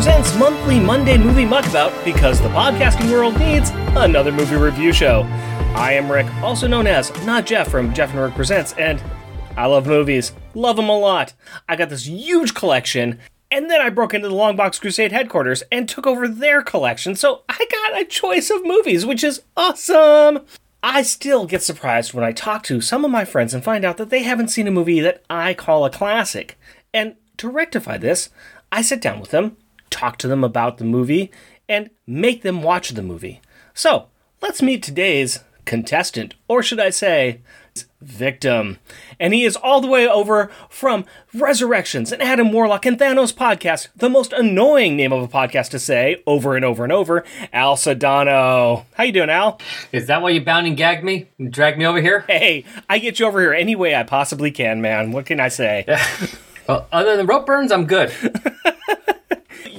[0.00, 3.68] Presents monthly Monday Movie Muckabout because the podcasting world needs
[3.98, 5.24] another movie review show.
[5.74, 9.02] I am Rick, also known as Not Jeff from Jeff and Rick Presents, and
[9.58, 10.32] I love movies.
[10.54, 11.34] Love them a lot.
[11.68, 13.18] I got this huge collection,
[13.50, 17.42] and then I broke into the Longbox Crusade headquarters and took over their collection, so
[17.50, 20.46] I got a choice of movies, which is awesome.
[20.82, 23.98] I still get surprised when I talk to some of my friends and find out
[23.98, 26.58] that they haven't seen a movie that I call a classic.
[26.94, 28.30] And to rectify this,
[28.72, 29.58] I sit down with them,
[29.90, 31.30] talk to them about the movie,
[31.68, 33.40] and make them watch the movie.
[33.74, 34.06] So,
[34.40, 37.40] let's meet today's contestant, or should I say,
[38.00, 38.78] victim.
[39.18, 43.88] And he is all the way over from Resurrections and Adam Warlock and Thanos podcast,
[43.94, 47.76] the most annoying name of a podcast to say over and over and over, Al
[47.76, 48.84] Sedano.
[48.94, 49.60] How you doing, Al?
[49.92, 52.24] Is that why you bound and gagged me and dragged me over here?
[52.26, 55.12] Hey, I get you over here any way I possibly can, man.
[55.12, 55.84] What can I say?
[56.68, 58.12] Well, other than rope burns, I'm good.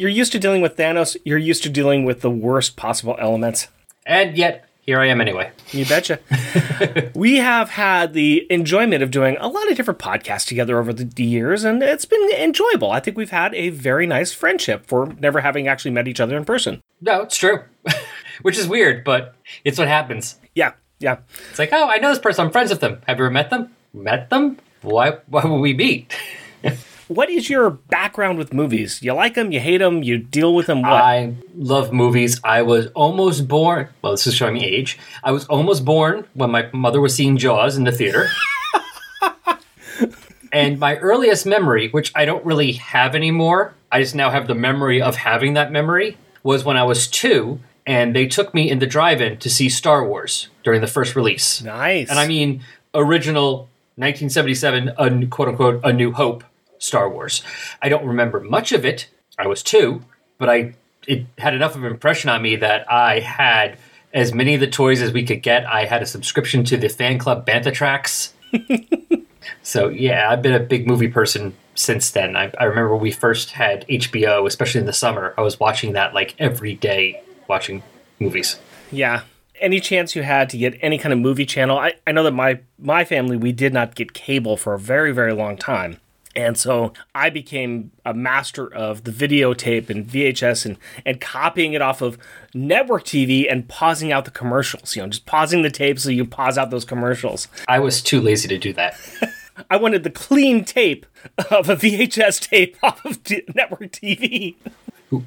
[0.02, 3.68] You're used to dealing with Thanos, you're used to dealing with the worst possible elements.
[4.04, 5.52] And yet, here I am anyway.
[5.70, 6.18] You betcha.
[7.14, 11.24] we have had the enjoyment of doing a lot of different podcasts together over the
[11.24, 12.90] years, and it's been enjoyable.
[12.90, 16.36] I think we've had a very nice friendship for never having actually met each other
[16.36, 16.82] in person.
[17.00, 17.60] No, it's true.
[18.42, 20.40] Which is weird, but it's what happens.
[20.56, 21.18] Yeah, yeah.
[21.52, 22.48] It's like, oh, I know this person.
[22.48, 23.04] I'm friends with them.
[23.06, 23.76] Have you ever met them?
[23.94, 24.58] Met them?
[24.82, 25.20] Why?
[25.28, 26.12] Why would we meet?
[27.14, 29.02] What is your background with movies?
[29.02, 29.52] You like them?
[29.52, 30.02] You hate them?
[30.02, 30.82] You deal with them?
[30.82, 30.94] What?
[30.94, 32.40] I love movies.
[32.42, 33.90] I was almost born.
[34.02, 34.98] Well, this is showing me age.
[35.22, 38.30] I was almost born when my mother was seeing Jaws in the theater.
[40.54, 44.56] and my earliest memory, which I don't really have anymore, I just now have the
[44.56, 48.80] memory of having that memory, was when I was two and they took me in
[48.80, 51.62] the drive in to see Star Wars during the first release.
[51.62, 52.10] nice.
[52.10, 56.46] And I mean, original 1977, a, quote unquote, A New Hope
[56.82, 57.44] Star Wars.
[57.82, 59.08] I don't remember much of it.
[59.38, 60.02] I was two,
[60.38, 60.74] but I
[61.08, 63.78] it had enough of an impression on me that I had
[64.14, 65.66] as many of the toys as we could get.
[65.66, 68.34] I had a subscription to the fan club Bantha Tracks.
[69.64, 72.36] so yeah, I've been a big movie person since then.
[72.36, 75.34] I, I remember we first had HBO, especially in the summer.
[75.38, 77.84] I was watching that like every day, watching
[78.20, 78.60] movies.
[78.92, 79.22] Yeah.
[79.60, 81.78] Any chance you had to get any kind of movie channel?
[81.78, 85.12] I, I know that my my family we did not get cable for a very
[85.12, 85.98] very long time.
[86.36, 91.82] And so I became a master of the videotape and VHS and, and copying it
[91.82, 92.18] off of
[92.54, 94.96] network TV and pausing out the commercials.
[94.96, 97.48] You know, just pausing the tape so you pause out those commercials.
[97.68, 98.98] I was too lazy to do that.
[99.70, 101.06] I wanted the clean tape
[101.52, 104.56] of a VHS tape off of t- network TV.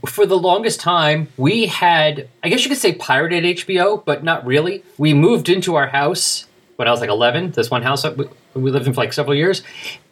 [0.08, 4.44] for the longest time, we had, I guess you could say pirated HBO, but not
[4.46, 4.82] really.
[4.96, 8.04] We moved into our house when I was like 11, this one house
[8.54, 9.62] we lived in for like several years.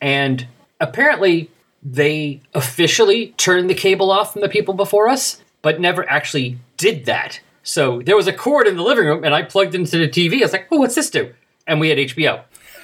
[0.01, 0.47] And
[0.83, 1.51] apparently,
[1.83, 7.07] they officially turned the cable off from the people before us, but never actually did
[7.07, 7.41] that.
[7.63, 10.41] So there was a cord in the living room, and I plugged into the TV.
[10.41, 11.33] I was like, oh, what's this do?
[11.67, 12.43] And we had HBO.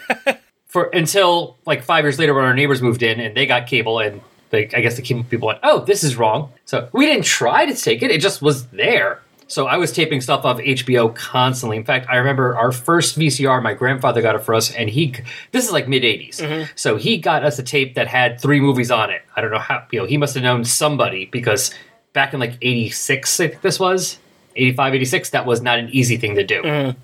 [0.69, 3.99] for until like five years later when our neighbors moved in and they got cable
[3.99, 4.21] and
[4.51, 6.53] they, I guess the cable people went, oh, this is wrong.
[6.65, 9.21] So we didn't try to take it; it just was there.
[9.49, 11.79] So I was taping stuff off HBO constantly.
[11.79, 13.63] In fact, I remember our first VCR.
[13.63, 15.15] My grandfather got it for us, and he
[15.53, 16.69] this is like mid '80s.
[16.77, 19.23] So he got us a tape that had three movies on it.
[19.35, 21.73] I don't know how you know he must have known somebody because
[22.13, 24.19] back in like '86, I think this was
[24.57, 25.31] 85, 86.
[25.31, 26.95] That was not an easy thing to do.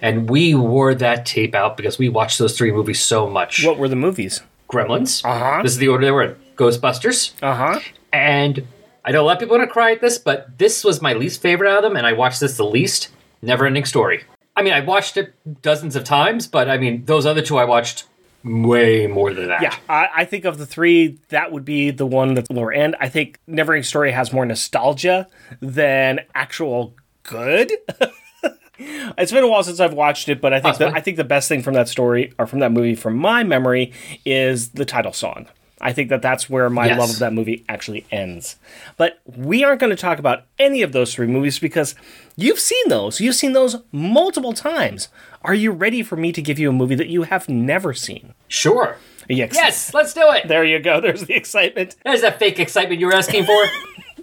[0.00, 3.64] And we wore that tape out because we watched those three movies so much.
[3.64, 4.42] What were the movies?
[4.68, 5.24] Gremlins.
[5.24, 5.62] Uh-huh.
[5.62, 6.36] This is the order they were in.
[6.56, 7.32] Ghostbusters.
[7.42, 7.80] Uh huh.
[8.12, 8.66] And
[9.04, 11.12] I know a lot of people are to cry at this, but this was my
[11.12, 13.08] least favorite out of them, and I watched this the least.
[13.42, 14.24] Never Ending Story.
[14.56, 17.64] I mean, I watched it dozens of times, but I mean, those other two I
[17.64, 18.06] watched
[18.42, 19.60] way more than that.
[19.60, 22.96] Yeah, I, I think of the three, that would be the one that's lower end.
[23.00, 25.28] I think Neverending Story has more nostalgia
[25.60, 27.72] than actual good.
[28.78, 31.24] it's been a while since I've watched it, but I think the, I think the
[31.24, 33.92] best thing from that story or from that movie, from my memory,
[34.24, 35.46] is the title song.
[35.84, 36.98] I think that that's where my Yes.
[36.98, 38.56] love of that movie actually ends.
[38.96, 41.94] But we aren't going to talk about any of those three movies because
[42.36, 43.20] you've seen those.
[43.20, 45.08] You've seen those multiple times.
[45.42, 48.34] Are you ready for me to give you a movie that you have never seen?
[48.48, 48.96] Sure.
[49.30, 50.48] Ex- Yes, let's do it.
[50.48, 51.00] There you go.
[51.02, 51.96] There's the excitement.
[52.04, 53.64] There's that fake excitement you were asking for.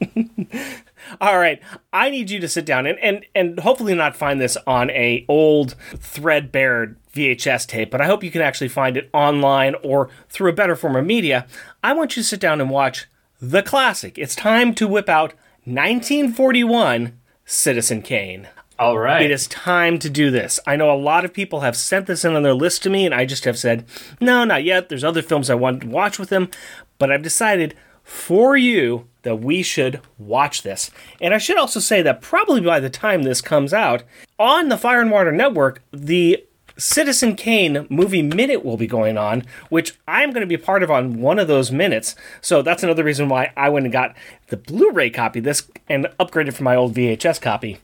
[1.22, 1.62] All right,
[1.94, 5.26] I need you to sit down and and and hopefully not find this on a
[5.28, 10.50] old threadbare VHS tape, but I hope you can actually find it online or through
[10.50, 11.46] a better form of media.
[11.84, 13.08] I want you to sit down and watch
[13.42, 14.18] the classic.
[14.18, 15.34] It's time to whip out
[15.66, 18.48] 1941 Citizen Kane.
[18.80, 19.22] All right.
[19.22, 20.60] It is time to do this.
[20.66, 23.06] I know a lot of people have sent this in on their list to me,
[23.06, 23.86] and I just have said,
[24.20, 24.90] no, not yet.
[24.90, 26.50] There's other films I want to watch with them,
[26.98, 30.90] but I've decided for you that we should watch this.
[31.20, 34.04] And I should also say that probably by the time this comes out,
[34.40, 36.44] on the Fire and Water Network, the
[36.82, 40.90] Citizen Kane movie minute will be going on, which I'm going to be part of
[40.90, 42.16] on one of those minutes.
[42.42, 44.16] So that's another reason why I went and got
[44.48, 47.78] the Blu ray copy this and upgraded from my old VHS copy.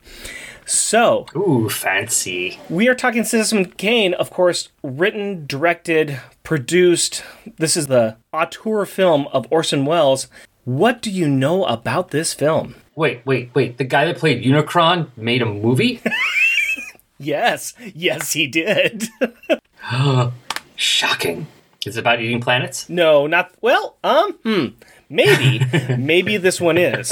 [0.66, 2.58] So, Ooh, fancy.
[2.68, 7.22] we are talking Citizen Kane, of course, written, directed, produced.
[7.56, 10.26] This is the auteur film of Orson Welles.
[10.64, 12.74] What do you know about this film?
[12.96, 13.78] Wait, wait, wait.
[13.78, 16.02] The guy that played Unicron made a movie?
[17.18, 19.08] Yes, yes, he did.
[20.76, 21.46] Shocking.
[21.86, 22.88] Is it about eating planets?
[22.88, 23.96] no, not well.
[24.04, 24.66] Um, hmm,
[25.08, 25.60] maybe,
[25.96, 27.10] maybe this one is.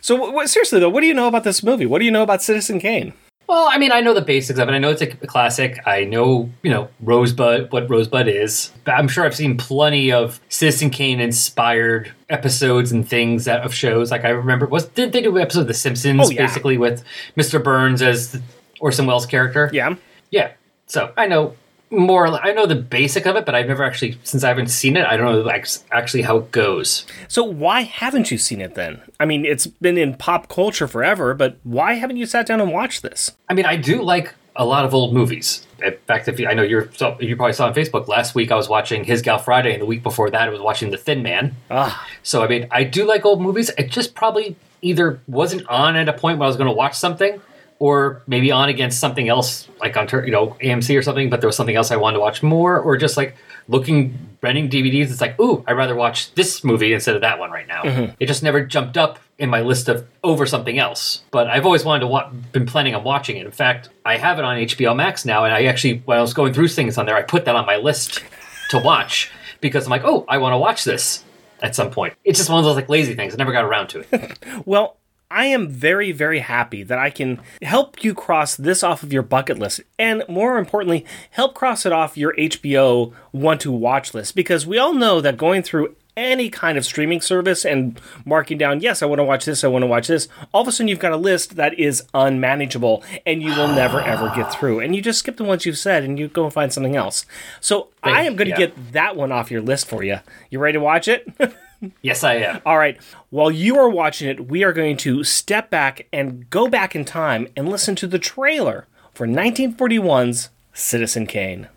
[0.00, 1.86] So, seriously though, what do you know about this movie?
[1.86, 3.12] What do you know about Citizen Kane?
[3.46, 4.72] Well, I mean, I know the basics of it.
[4.72, 5.78] I know it's a classic.
[5.86, 8.72] I know, you know, Rosebud, what Rosebud is.
[8.84, 13.72] But I'm sure I've seen plenty of Citizen Kane inspired episodes and things that, of
[13.72, 14.10] shows.
[14.10, 16.44] Like I remember, was did they do an episode of The Simpsons Oh, yeah.
[16.46, 17.02] basically with
[17.38, 17.62] Mr.
[17.62, 18.38] Burns as
[18.80, 19.70] Orson Welles' character?
[19.72, 19.96] Yeah.
[20.30, 20.52] Yeah.
[20.86, 21.54] So I know
[21.90, 22.26] more.
[22.28, 25.06] I know the basic of it, but I've never actually, since I haven't seen it,
[25.06, 27.06] I don't know like actually how it goes.
[27.28, 29.00] So why haven't you seen it then?
[29.18, 32.72] I mean, it's been in pop culture forever, but why haven't you sat down and
[32.72, 33.32] watched this?
[33.48, 35.64] I mean, I do like a lot of old movies.
[35.82, 36.90] In fact, if you, I know you're,
[37.20, 39.86] you probably saw on Facebook last week, I was watching His Gal Friday, and the
[39.86, 41.54] week before that, I was watching The Thin Man.
[41.70, 43.70] Ah, So, I mean, I do like old movies.
[43.78, 46.94] It just probably either wasn't on at a point when I was going to watch
[46.98, 47.40] something,
[47.78, 51.30] or maybe on against something else, like on you know AMC or something.
[51.30, 53.36] But there was something else I wanted to watch more, or just like
[53.68, 55.10] looking renting DVDs.
[55.10, 57.82] It's like, ooh, I'd rather watch this movie instead of that one right now.
[57.82, 58.14] Mm-hmm.
[58.18, 61.22] It just never jumped up in my list of over something else.
[61.30, 63.46] But I've always wanted to wa- been planning on watching it.
[63.46, 66.34] In fact, I have it on HBO Max now, and I actually when I was
[66.34, 68.22] going through things on there, I put that on my list
[68.70, 69.30] to watch
[69.60, 71.24] because I'm like, oh, I want to watch this
[71.62, 72.14] at some point.
[72.24, 73.34] It's just one of those like lazy things.
[73.34, 74.38] I never got around to it.
[74.66, 74.96] well,
[75.30, 79.22] I am very, very happy that I can help you cross this off of your
[79.22, 84.34] bucket list, and more importantly, help cross it off your HBO want to watch list
[84.34, 88.80] because we all know that going through any kind of streaming service and marking down,
[88.80, 90.88] yes, I want to watch this, I want to watch this, all of a sudden
[90.88, 94.80] you've got a list that is unmanageable and you will never ever get through.
[94.80, 97.24] And you just skip the ones you've said and you go and find something else.
[97.60, 98.66] So I am going to yeah.
[98.66, 100.18] get that one off your list for you.
[100.50, 101.28] You ready to watch it?
[102.02, 102.60] yes, I am.
[102.66, 102.98] All right.
[103.30, 107.04] While you are watching it, we are going to step back and go back in
[107.04, 111.68] time and listen to the trailer for 1941's Citizen Kane.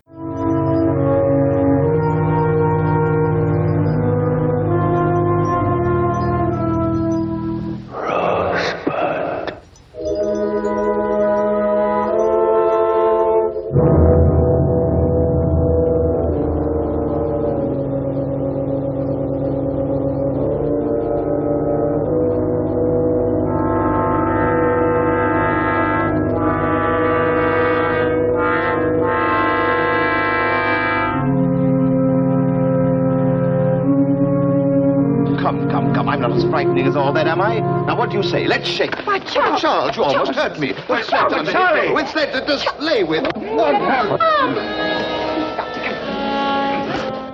[38.12, 38.46] Do you say?
[38.46, 38.94] Let's shake.
[39.06, 40.74] Why, Charles, Charles you almost hurt me.
[40.86, 41.88] What's that under Charlie!
[41.88, 41.98] here?
[41.98, 43.24] It's that to just lay with.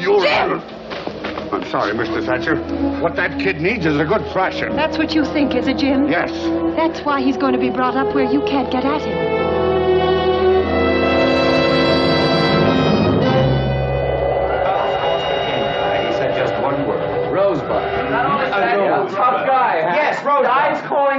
[0.00, 0.26] You're...
[1.50, 2.24] I'm sorry, Mr.
[2.24, 2.56] Thatcher.
[3.00, 4.76] What that kid needs is a good thrashing.
[4.76, 6.06] That's what you think, is it, Jim?
[6.08, 6.30] Yes.
[6.76, 9.07] That's why he's going to be brought up where you can't get at him.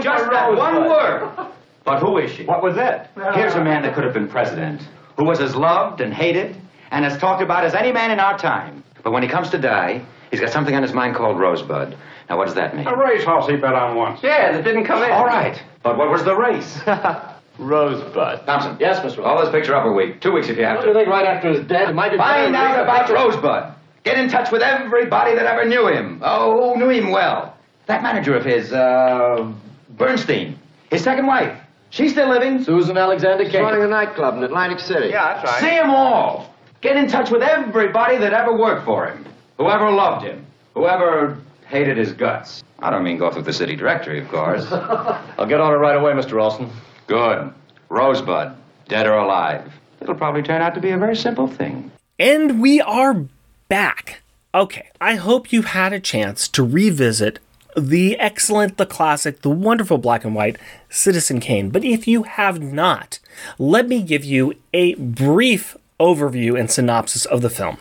[0.04, 0.90] Guy's calling Just that Rosebud.
[0.90, 1.48] one word.
[1.86, 2.46] But who is she?
[2.46, 3.10] What was that?
[3.34, 4.82] Here's a man that could have been president,
[5.18, 6.56] who was as loved and hated
[6.92, 8.84] and as talked about as any man in our time.
[9.02, 11.98] But when he comes to die, he's got something on his mind called Rosebud.
[12.30, 12.86] Now, what does that mean?
[12.86, 14.20] A racehorse he bet on once.
[14.22, 15.10] Yeah, that didn't come in.
[15.12, 15.60] All right.
[15.82, 16.80] But what was the race?
[17.58, 18.46] Rosebud.
[18.46, 18.78] Thompson.
[18.80, 19.24] Yes, Mr.
[19.24, 20.22] Hold this picture up a week.
[20.22, 21.00] Two weeks if you have What do you to.
[21.00, 21.90] think right after his death?
[21.90, 23.74] It might be Find out about Rosebud.
[24.04, 26.22] Get in touch with everybody that ever knew him.
[26.24, 27.56] Oh, who knew him well.
[27.88, 29.52] That manager of his, uh,
[29.90, 30.58] Bernstein.
[30.90, 31.60] His second wife.
[31.92, 32.64] She's still living.
[32.64, 33.64] Susan Alexander King.
[33.64, 35.08] Running a nightclub in Atlantic City.
[35.08, 35.60] Yeah, that's right.
[35.62, 36.54] See them all.
[36.82, 39.26] Get in touch with everybody that ever worked for him,
[39.58, 42.64] whoever loved him, whoever hated his guts.
[42.80, 44.66] I don't mean go through the city directory, of course.
[44.72, 46.42] I'll get on it right away, Mr.
[46.42, 46.70] Olson.
[47.08, 47.52] Good.
[47.90, 48.56] Rosebud,
[48.88, 49.74] dead or alive.
[50.00, 51.92] It'll probably turn out to be a very simple thing.
[52.18, 53.26] And we are
[53.68, 54.22] back.
[54.54, 57.40] Okay, I hope you've had a chance to revisit
[57.80, 60.58] the excellent, the classic, the wonderful black and white
[60.90, 61.70] Citizen Kane.
[61.70, 63.20] But if you have not,
[63.58, 67.78] let me give you a brief overview and synopsis of the film.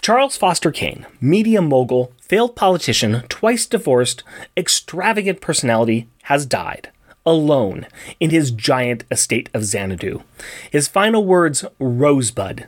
[0.00, 4.22] Charles Foster Kane, media mogul, failed politician, twice divorced,
[4.56, 6.90] extravagant personality, has died
[7.26, 7.86] alone
[8.18, 10.22] in his giant estate of Xanadu.
[10.70, 12.66] His final words Rosebud.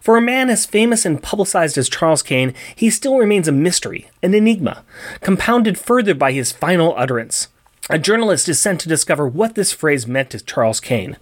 [0.00, 4.10] For a man as famous and publicized as Charles Kane, he still remains a mystery,
[4.22, 4.84] an enigma,
[5.20, 7.48] compounded further by his final utterance.
[7.92, 11.16] A journalist is sent to discover what this phrase meant to Charles Kane.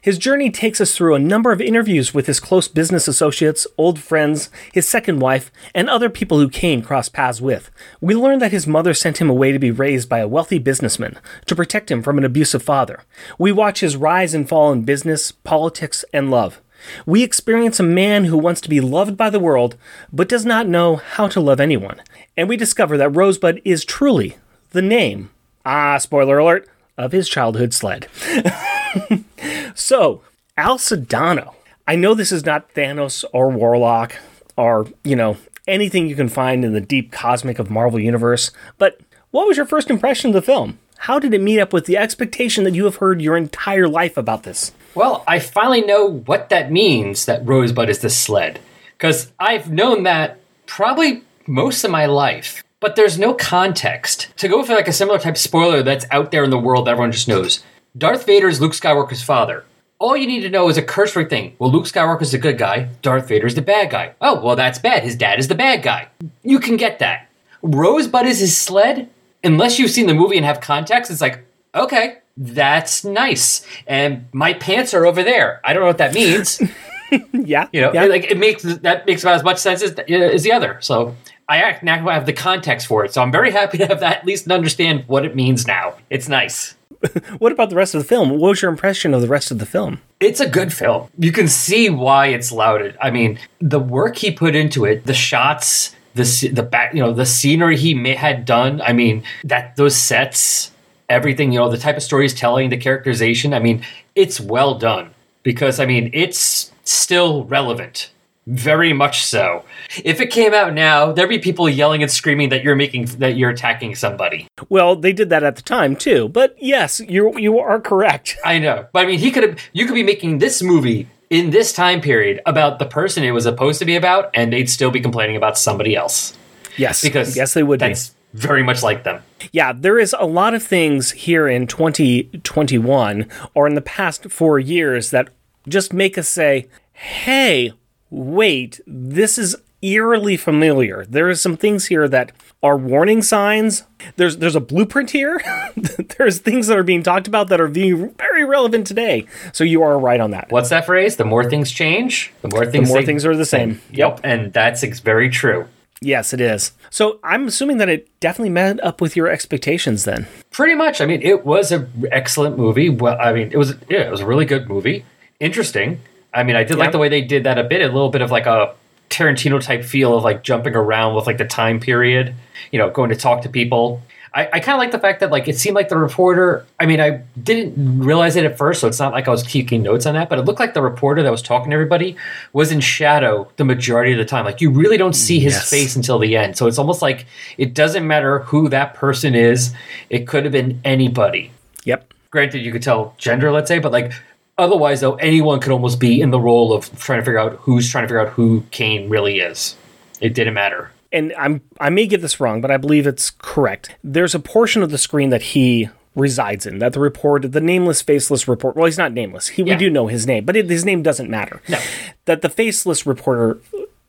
[0.00, 3.98] His journey takes us through a number of interviews with his close business associates, old
[3.98, 7.70] friends, his second wife, and other people who Kane crossed paths with.
[8.00, 11.18] We learn that his mother sent him away to be raised by a wealthy businessman
[11.44, 13.02] to protect him from an abusive father.
[13.38, 16.58] We watch his rise and fall in business, politics, and love.
[17.06, 19.76] We experience a man who wants to be loved by the world,
[20.12, 22.00] but does not know how to love anyone.
[22.36, 24.36] And we discover that Rosebud is truly
[24.70, 25.30] the name
[25.64, 28.08] ah, spoiler alert, of his childhood sled.
[29.74, 30.22] so,
[30.56, 31.54] Al Sedano.
[31.86, 34.16] I know this is not Thanos or Warlock
[34.56, 35.36] or, you know,
[35.66, 39.00] anything you can find in the deep cosmic of Marvel Universe, but
[39.30, 40.78] what was your first impression of the film?
[40.98, 44.16] How did it meet up with the expectation that you have heard your entire life
[44.16, 44.72] about this?
[44.94, 48.60] Well, I finally know what that means that Rosebud is the sled.
[48.96, 52.62] Because I've known that probably most of my life.
[52.78, 54.28] But there's no context.
[54.36, 56.92] To go for like a similar type spoiler that's out there in the world that
[56.92, 57.64] everyone just knows.
[57.96, 59.64] Darth Vader is Luke Skywalker's father.
[59.98, 61.56] All you need to know is a cursory thing.
[61.58, 64.14] Well, Luke Skywalker's the good guy, Darth Vader's the bad guy.
[64.20, 65.02] Oh, well, that's bad.
[65.02, 66.08] His dad is the bad guy.
[66.42, 67.28] You can get that.
[67.62, 69.08] Rosebud is his sled?
[69.42, 73.66] Unless you've seen the movie and have context, it's like, okay, that's nice.
[73.86, 75.60] And my pants are over there.
[75.64, 76.60] I don't know what that means.
[77.32, 77.68] yeah.
[77.72, 78.04] You know, yeah.
[78.04, 80.78] like it makes that makes about as much sense as, uh, as the other.
[80.80, 81.16] So
[81.48, 83.12] I act now I have the context for it.
[83.12, 85.96] So I'm very happy to have that at least understand what it means now.
[86.10, 86.76] It's nice.
[87.38, 88.30] what about the rest of the film?
[88.30, 90.00] What was your impression of the rest of the film?
[90.20, 91.08] It's a good film.
[91.18, 92.96] You can see why it's lauded.
[93.00, 97.12] I mean, the work he put into it, the shots, the the back, you know,
[97.12, 98.80] the scenery he may, had done.
[98.80, 100.70] I mean, that those sets,
[101.14, 103.54] everything, you know, the type of story he's telling, the characterization.
[103.54, 108.10] I mean, it's well done because I mean, it's still relevant.
[108.46, 109.64] Very much so.
[110.04, 113.36] If it came out now, there'd be people yelling and screaming that you're making that
[113.36, 114.48] you're attacking somebody.
[114.68, 116.28] Well, they did that at the time too.
[116.28, 118.36] But yes, you you are correct.
[118.44, 118.86] I know.
[118.92, 122.02] But I mean, he could have you could be making this movie in this time
[122.02, 125.36] period about the person it was supposed to be about and they'd still be complaining
[125.36, 126.36] about somebody else.
[126.76, 127.02] Yes.
[127.02, 128.16] Because yes they would that's be.
[128.34, 129.22] Very much like them.
[129.52, 134.58] Yeah, there is a lot of things here in 2021 or in the past 4
[134.58, 135.28] years that
[135.66, 137.72] just make us say, "Hey,
[138.10, 141.04] wait, this is eerily familiar.
[141.08, 143.84] There are some things here that are warning signs.
[144.16, 145.40] There's there's a blueprint here.
[146.18, 149.26] there's things that are being talked about that are being very relevant today.
[149.52, 150.50] So you are right on that.
[150.50, 151.16] What's that phrase?
[151.16, 153.80] The more things change, the more things the more things are the same.
[153.92, 155.68] Yep, and that's very true.
[156.04, 156.72] Yes, it is.
[156.90, 160.26] So I'm assuming that it definitely met up with your expectations then.
[160.50, 161.00] Pretty much.
[161.00, 162.90] I mean, it was an excellent movie.
[162.90, 165.04] Well, I mean, it was yeah, it was a really good movie.
[165.40, 166.00] Interesting.
[166.32, 166.84] I mean, I did Yeah.
[166.84, 168.74] like the way they did that a bit, a little bit of like a
[169.10, 172.34] Tarantino type feel of like jumping around with like the time period,
[172.72, 174.02] you know, going to talk to people.
[174.36, 176.66] I, I kind of like the fact that like it seemed like the reporter.
[176.80, 179.82] I mean, I didn't realize it at first, so it's not like I was keeping
[179.82, 180.28] notes on that.
[180.28, 182.16] But it looked like the reporter that was talking to everybody
[182.52, 184.44] was in shadow the majority of the time.
[184.44, 185.70] Like you really don't see his Yes.
[185.70, 186.56] face until the end.
[186.56, 187.26] So it's almost like
[187.58, 189.72] it doesn't matter who that person is.
[190.10, 191.52] It could have been anybody
[191.84, 192.12] Yep.
[192.30, 194.10] granted you could tell gender let's say but like
[194.58, 197.88] otherwise though anyone could almost be in the role of trying to figure out who's
[197.90, 199.76] trying to figure out who kane really is
[200.20, 203.96] it didn't matter and I'm I may get this wrong, but I believe it's correct.
[204.04, 208.02] There's a portion of the screen that he resides in that the report, the nameless,
[208.02, 208.76] faceless report.
[208.76, 209.48] Well, he's not nameless.
[209.48, 209.74] He, Yeah.
[209.74, 211.60] We do know his name, but it, his name doesn't matter.
[211.68, 211.78] No.
[212.26, 213.58] That the faceless reporter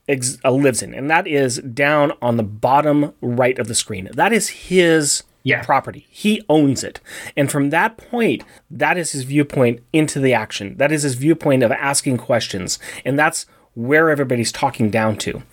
[0.07, 4.09] ex, uh, lives in, and that is down on the bottom right of the screen.
[4.13, 5.63] That is his Yeah.
[5.63, 6.05] property.
[6.09, 6.99] He owns it,
[7.37, 10.75] and from that point, that is his viewpoint into the action.
[10.77, 15.43] That is his viewpoint of asking questions, and that's where everybody's talking down to.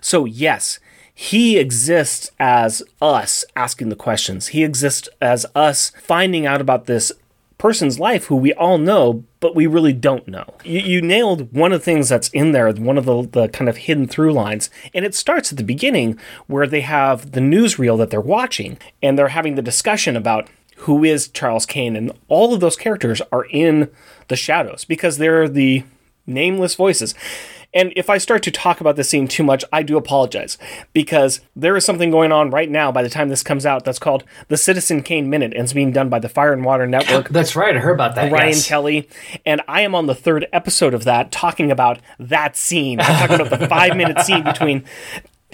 [0.00, 0.78] So yes,
[1.14, 4.48] he exists as us asking the questions.
[4.48, 7.12] He exists as us finding out about this
[7.56, 10.54] person's life who we all know, but we really don't know.
[10.64, 13.68] You, you nailed one of the things that's in there, one of the, the kind
[13.68, 14.70] of hidden through lines.
[14.92, 16.18] And it starts at the beginning
[16.48, 21.04] where they have the newsreel that they're watching and they're having the discussion about who
[21.04, 21.94] is Charles Kane.
[21.94, 23.88] And all of those characters are in
[24.28, 25.84] the shadows because they're the
[26.26, 27.14] nameless voices.
[27.74, 30.56] And if I start to talk about this scene too much, I do apologize
[30.92, 33.98] because there is something going on right now by the time this comes out that's
[33.98, 37.28] called the Citizen Kane Minute and it's being done by the Fire and Water Network.
[37.30, 38.68] that's right i heard about that Ryan yes.
[38.68, 39.08] Kelly,
[39.44, 43.00] and I am on the third episode of that talking about that scene.
[43.00, 44.84] I'm talking about the five minute scene between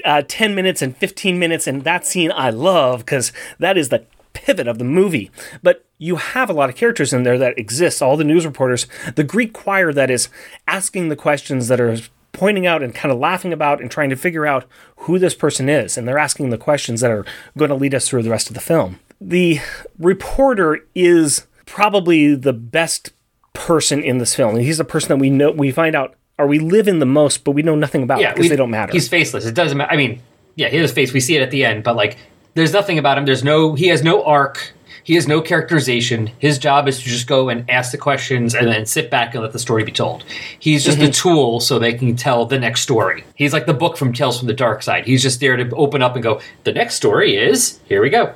[0.04, 4.04] uh, 10 minutes and 15 minutes, and that scene I love because that is the
[4.32, 5.30] pivot of the movie.
[5.62, 8.86] But you have a lot of characters in there that exist, all the news reporters,
[9.16, 10.28] the Greek choir that is
[10.66, 11.96] asking the questions that are
[12.32, 14.64] pointing out and kind of laughing about and trying to figure out
[14.98, 15.98] who this person is.
[15.98, 17.24] And they're asking the questions that are
[17.58, 19.00] going to lead us through the rest of the film.
[19.20, 19.58] The
[19.98, 23.12] reporter is probably the best
[23.52, 24.56] person in this film.
[24.56, 27.44] He's the person that we know, we find out, or we live in the most,
[27.44, 28.92] but we know nothing about yeah, because we- they don't matter.
[28.92, 29.44] He's faceless.
[29.44, 29.92] It doesn't matter.
[29.92, 30.22] I mean,
[30.54, 31.12] yeah, he has a face.
[31.12, 32.16] We see it at the end, but like,
[32.54, 33.24] there's nothing about him.
[33.26, 33.74] There's no.
[33.74, 34.72] He has no arc.
[35.02, 36.26] He has no characterization.
[36.38, 39.42] His job is to just go and ask the questions and then sit back and
[39.42, 40.24] let the story be told.
[40.58, 41.08] He's just Mm-hmm.
[41.08, 43.24] a tool so they can tell the next story.
[43.34, 45.06] He's like the book from Tales from the Dark Side.
[45.06, 48.34] He's just there to open up and go, the next story is, here we go.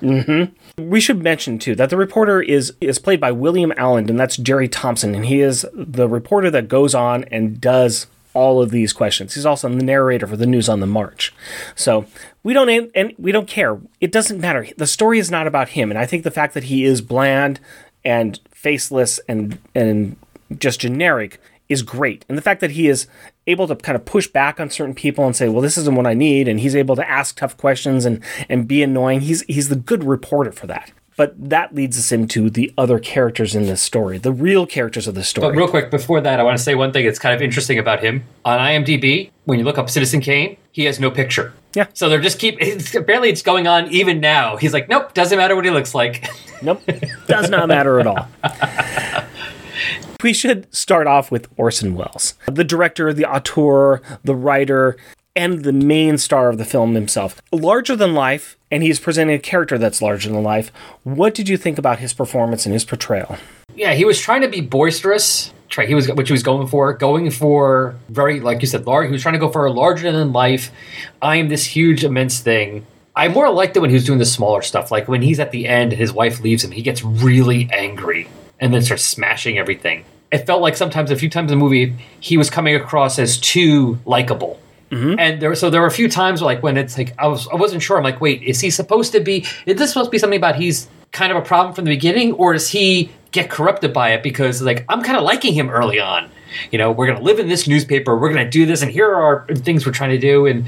[0.78, 4.36] We should mention too that the reporter is is played by William Alland, and that's
[4.38, 8.92] Jerry Thompson, and he is the reporter that goes on and does all of these
[8.92, 9.34] questions.
[9.34, 11.32] He's also the narrator for the news on the march.
[11.74, 12.06] So
[12.42, 13.78] we don't and we don't care.
[14.00, 14.66] It doesn't matter.
[14.76, 17.60] The story is not about him, and I think the fact that he is bland
[18.04, 20.16] and faceless and and
[20.58, 22.24] just generic is great.
[22.28, 23.06] And the fact that he is
[23.46, 26.06] able to kind of push back on certain people and say, "Well, this isn't what
[26.06, 29.20] I need," and he's able to ask tough questions and and be annoying.
[29.20, 30.92] He's he's the good reporter for that.
[31.16, 35.14] But that leads us into the other characters in this story, the real characters of
[35.14, 35.48] the story.
[35.48, 37.78] But real quick, before that, I want to say one thing that's kind of interesting
[37.78, 38.24] about him.
[38.44, 41.52] On IMDb, when you look up Citizen Kane, he has no picture.
[41.74, 41.86] Yeah.
[41.94, 42.56] So they're just keep.
[42.60, 44.56] It's, apparently, it's going on even now.
[44.56, 46.28] He's like, nope, doesn't matter what he looks like.
[46.62, 46.80] Nope,
[47.26, 48.26] does not matter at all.
[50.22, 54.96] We should start off with Orson Welles, the director, the auteur, the writer,
[55.36, 57.40] and the main star of the film himself.
[57.52, 60.70] Larger than life, and he's presenting a character that's larger than life.
[61.02, 63.36] What did you think about his performance and his portrayal?
[63.76, 65.52] yeah, he was trying to be boisterous.
[65.70, 69.06] He was which he was going for, going for very like you said, large.
[69.06, 70.70] He was trying to go for a larger than life.
[71.20, 72.86] I am this huge, immense thing.
[73.16, 75.50] I more liked it when he was doing the smaller stuff, like when he's at
[75.50, 76.70] the end his wife leaves him.
[76.70, 78.28] He gets really angry
[78.60, 80.04] and then starts smashing everything.
[80.30, 83.38] It felt like sometimes, a few times in the movie, he was coming across as
[83.38, 84.60] too likable.
[84.94, 85.18] Mm-hmm.
[85.18, 87.56] And there, so there were a few times like when it's like I was, I
[87.56, 87.96] wasn't sure.
[87.96, 89.46] I'm like, wait, is he supposed to be?
[89.66, 92.32] Is this supposed to be something about he's kind of a problem from the beginning,
[92.34, 94.22] or does he get corrupted by it?
[94.22, 96.30] Because like I'm kind of liking him early on.
[96.70, 98.16] You know, we're gonna live in this newspaper.
[98.16, 100.66] We're gonna do this, and here are things we're trying to do, and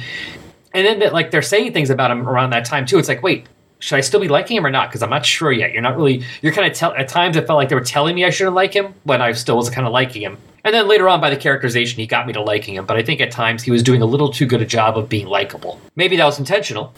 [0.74, 2.98] and then like they're saying things about him around that time too.
[2.98, 3.46] It's like, wait,
[3.78, 4.88] should I still be liking him or not?
[4.88, 5.72] Because I'm not sure yet.
[5.72, 6.24] You're not really.
[6.42, 6.94] You're kind of tell.
[6.94, 9.32] At times, it felt like they were telling me I shouldn't like him when I
[9.32, 10.38] still was kind of liking him.
[10.66, 12.86] And then later on, by the characterization, he got me to liking him.
[12.86, 15.08] But I think at times he was doing a little too good a job of
[15.08, 15.80] being likable.
[15.94, 16.92] Maybe that was intentional.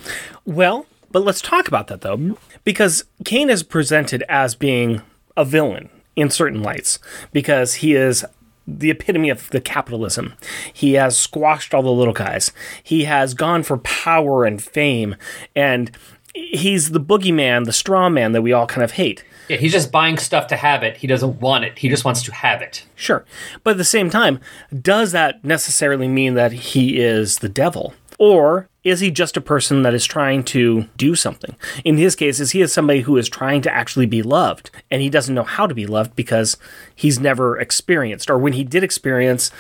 [0.47, 5.03] Well, but let's talk about that though, because Kane is presented as being
[5.37, 6.99] a villain in certain lights
[7.31, 8.25] because he is
[8.67, 10.33] the epitome of the capitalism.
[10.73, 12.53] He has squashed all the little guys.
[12.83, 15.15] He has gone for power and fame,
[15.55, 15.91] and
[16.35, 19.25] he's the boogeyman, the straw man that we all kind of hate.
[19.49, 20.97] Yeah, he's just buying stuff to have it.
[20.99, 21.79] He doesn't want it.
[21.79, 22.85] He just wants to have it.
[22.95, 23.25] Sure.
[23.65, 24.41] But at the same time,
[24.81, 27.95] does that necessarily mean that he is the devil?
[28.19, 31.55] Or is he just a person that is trying to do something?
[31.85, 35.01] In his case, is he is somebody who is trying to actually be loved and
[35.01, 36.57] he doesn't know how to be loved because
[36.95, 39.53] he's never experienced, or when he did experience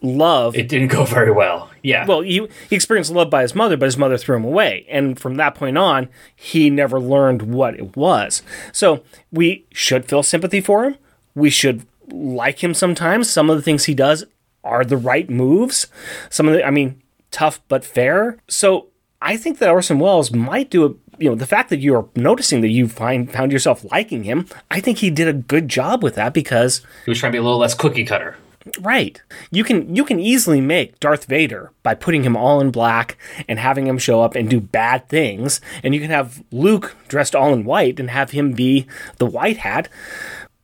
[0.00, 1.70] love, It didn't go very well.
[1.82, 2.06] Yeah.
[2.06, 4.86] well, he, he experienced love by his mother, but his mother threw him away.
[4.88, 8.42] And from that point on, he never learned what it was.
[8.72, 10.96] So we should feel sympathy for him.
[11.34, 13.30] We should like him sometimes.
[13.30, 14.24] Some of the things he does
[14.64, 15.86] are the right moves.
[16.30, 18.38] Some of the, I mean, tough but fair.
[18.48, 18.88] So
[19.20, 22.60] I think that Orson Welles might do a you know the fact that you're noticing
[22.60, 26.14] that you find found yourself liking him i think he did a good job with
[26.14, 28.36] that because he was trying to be a little less cookie cutter.
[28.80, 29.20] Right.
[29.50, 33.16] You can you can easily make Darth Vader by putting him all in black
[33.48, 37.34] and having him show up and do bad things, and you can have Luke dressed
[37.34, 38.86] all in white and have him be
[39.18, 39.88] the white hat.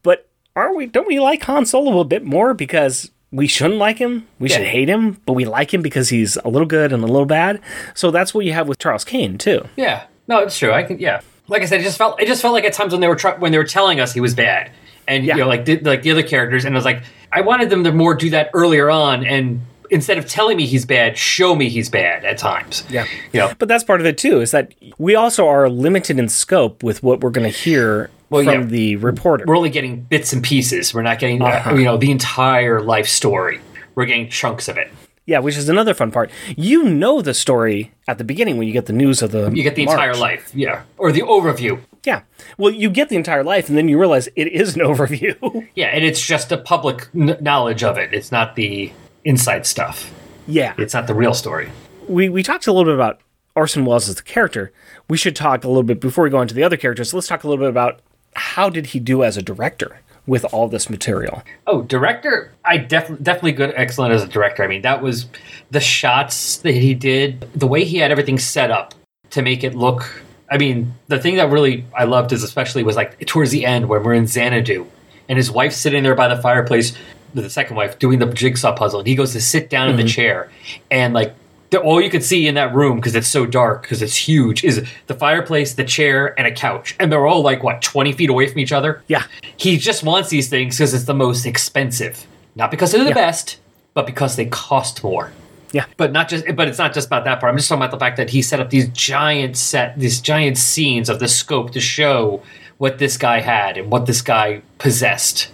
[0.02, 3.98] But aren't we don't we like Han Solo a bit more because we shouldn't like
[3.98, 7.02] him, we should hate him, but we like him because he's a little good and
[7.02, 7.60] a little bad.
[7.92, 9.64] So that's what you have with Charles Kane too.
[9.74, 10.70] Yeah, no, it's true.
[10.72, 11.00] I can.
[11.00, 13.08] Yeah, like I said, it just felt it just felt like at times when they
[13.08, 14.70] were when they were telling us he was bad,
[15.08, 15.34] and Yeah.
[15.36, 17.84] you know, like the, like the other characters, and I was like, I wanted them
[17.84, 21.68] to more do that earlier on, and instead of telling me he's bad, show me
[21.68, 22.84] he's bad at times.
[22.88, 23.06] Yeah.
[23.32, 26.28] you know, But that's part of it too, is that we also are limited in
[26.28, 28.66] scope with what we're going to hear Well, from yeah.
[28.66, 29.44] the reporter.
[29.46, 30.94] we're only getting bits and pieces.
[30.94, 33.60] We're not getting uh, you know the entire life story.
[33.94, 34.90] We're getting chunks of it.
[35.26, 36.30] Yeah, which is another fun part.
[36.56, 39.62] You know the story at the beginning when you get the news of the You
[39.62, 39.94] get the march.
[39.94, 41.80] entire life, yeah, or the overview.
[42.04, 42.22] Yeah.
[42.58, 45.66] Well, you get the entire life, and then you realize it is an overview.
[45.74, 48.12] Yeah, and it's just the public kn- knowledge of it.
[48.12, 48.92] It's not the
[49.24, 50.12] inside stuff.
[50.46, 50.74] yeah.
[50.78, 51.70] It's not the real story.
[52.08, 53.20] we we talked a little bit about
[53.56, 54.72] Orson Welles as the character.
[55.08, 57.14] We should talk a little bit before we go into the other characters.
[57.14, 58.00] Let's talk a little bit about
[58.36, 61.42] how did he do as a director with all this material.
[61.66, 62.50] Oh, director!
[62.64, 64.62] I def- definitely good, excellent as a director.
[64.64, 65.26] I mean, that was
[65.70, 68.92] the shots that he did, the way he had everything set up
[69.30, 70.22] to make it look.
[70.54, 73.88] I mean, the thing that really I loved is especially was like towards the end
[73.88, 74.86] when we're in Xanadu,
[75.28, 76.96] and his wife's sitting there by the fireplace,
[77.34, 80.02] the second wife doing the jigsaw puzzle, and he goes to sit down in the
[80.02, 80.10] mm-hmm.
[80.10, 80.52] chair,
[80.92, 81.34] and like
[81.82, 84.86] all you could see in that room because it's so dark because it's huge is
[85.08, 88.46] the fireplace, the chair, and a couch, and they're all like what twenty feet away
[88.46, 89.02] from each other.
[89.08, 89.24] Yeah.
[89.56, 93.14] He just wants these things because it's the most expensive, not because they're the Yeah.
[93.14, 93.58] best,
[93.92, 95.32] but because they cost more.
[95.74, 95.86] Yeah.
[95.96, 97.50] But not just, but it's not just about that part.
[97.50, 100.56] I'm just talking about the fact that he set up these giant set, these giant
[100.56, 102.42] scenes of the scope to show
[102.78, 105.50] what this guy had and what this guy possessed.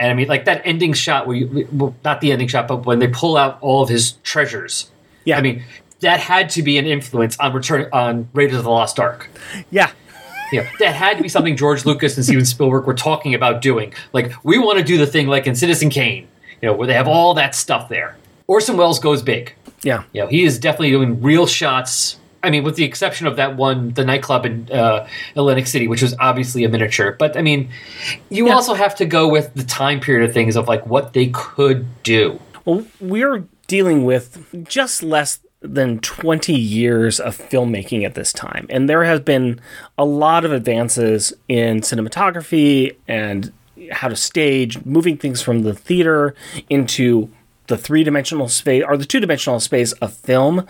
[0.00, 2.86] And I mean, like that ending shot where you, well, not the ending shot, but
[2.86, 4.90] when they pull out all of his treasures.
[5.26, 5.36] Yeah.
[5.36, 5.62] I mean,
[6.00, 9.28] that had to be an influence on Return on Raiders of the Lost Ark.
[9.70, 9.90] Yeah.
[10.52, 13.92] Yeah, that had to be something George Lucas and Steven Spielberg were talking about doing.
[14.12, 16.28] Like, we want to do the thing like in Citizen Kane,
[16.62, 18.16] you know, where they have all that stuff there.
[18.46, 19.54] Orson Welles goes big.
[19.82, 20.04] Yeah.
[20.12, 22.18] You know, he is definitely doing real shots.
[22.42, 26.02] I mean, with the exception of that one, the nightclub in uh, Atlantic City, which
[26.02, 27.16] was obviously a miniature.
[27.18, 27.70] But I mean,
[28.28, 28.54] you Yeah.
[28.54, 31.86] also have to go with the time period of things of like what they could
[32.02, 32.38] do.
[32.66, 38.66] Well, we're dealing with just less than 20 years of filmmaking at this time.
[38.68, 39.58] And there has been
[39.96, 43.50] a lot of advances in cinematography and
[43.90, 46.34] how to stage, moving things from the theater
[46.68, 47.30] into
[47.66, 50.66] the three dimensional space or the two dimensional space of film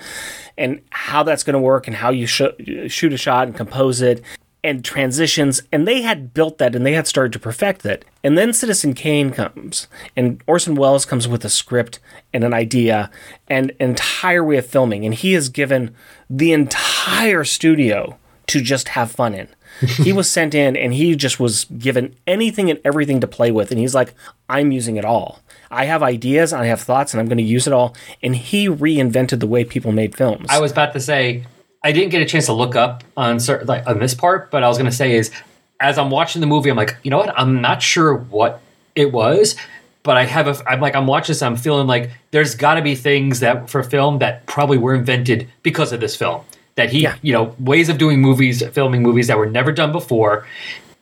[0.57, 2.42] and how that's going to work and how you sh-
[2.87, 4.22] shoot a shot and compose it
[4.62, 8.04] and transitions and they had built that and they had started to perfect that.
[8.22, 12.00] And then citizen kane comes and orson welles comes with a script
[12.33, 13.11] and an idea
[13.46, 15.94] and an entire way of filming and he has given
[16.30, 19.48] the entire studio to just have fun in.
[19.80, 23.72] He was sent in and he just was given anything and everything to play with
[23.72, 24.14] and he's like
[24.48, 25.40] i'm using it all
[25.74, 28.68] i have ideas i have thoughts and i'm going to use it all and he
[28.68, 31.44] reinvented the way people made films I was about to say
[31.82, 34.62] I didn't get a chance to look up on certain like on this part, but
[34.62, 35.30] I was going to say is
[35.80, 37.38] as I'm watching the movie, I'm like, you know what?
[37.38, 38.62] I'm not sure what
[38.94, 39.54] it was,
[40.02, 40.56] but I have a.
[40.66, 41.42] I'm like, I'm watching this.
[41.42, 45.46] I'm feeling like there's got to be things that for film that probably were invented
[45.62, 46.40] because of this film.
[46.76, 47.16] That he, Yeah.
[47.20, 50.46] you know, ways of doing movies, filming movies that were never done before,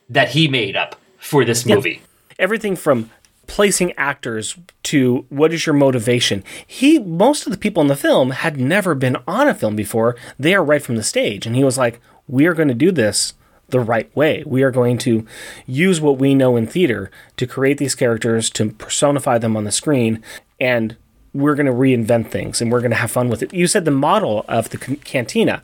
[0.09, 2.01] that he made up for this movie.
[2.37, 3.09] everything from
[3.53, 6.43] placing actors to what is your motivation.
[6.65, 10.15] He most of the people in the film had never been on a film before.
[10.39, 12.91] They are right from the stage and he was like, "We are going to do
[12.91, 13.35] this
[13.69, 14.43] the right way.
[14.47, 15.27] We are going to
[15.67, 19.71] use what we know in theater to create these characters, to personify them on the
[19.71, 20.23] screen
[20.59, 20.97] and
[21.33, 23.53] we're going to reinvent things and we're going to have fun with it.
[23.53, 25.63] You said the model of the cantina.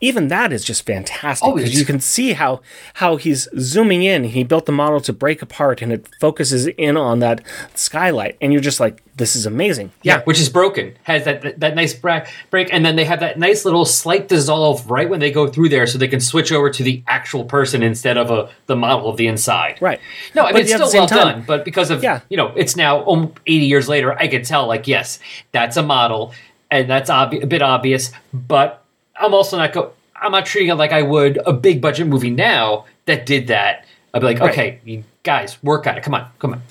[0.00, 2.60] Even that is just fantastic because you can see how
[2.94, 4.24] how he's zooming in.
[4.24, 8.52] He built the model to break apart and it focuses in on that skylight and
[8.52, 9.92] you're just like this is amazing.
[10.02, 10.96] Yeah, which is broken.
[11.02, 14.28] Has that that, that nice bra- break, and then they have that nice little slight
[14.28, 17.44] dissolve right when they go through there, so they can switch over to the actual
[17.44, 19.76] person instead of a the model of the inside.
[19.82, 20.00] Right.
[20.34, 22.20] No, I But mean it's still well time- done, but because of Yeah.
[22.30, 23.04] you know it's now
[23.46, 25.18] eighty years later, I can tell like yes,
[25.52, 26.32] that's a model,
[26.70, 28.10] and that's obvi- a bit obvious.
[28.32, 28.82] But
[29.20, 29.92] I'm also not go.
[30.20, 33.84] I'm not treating it like I would a big budget movie now that did that.
[34.14, 34.50] I'd be like, Right.
[34.50, 36.02] okay, guys, work on it.
[36.02, 36.62] Come on, come on,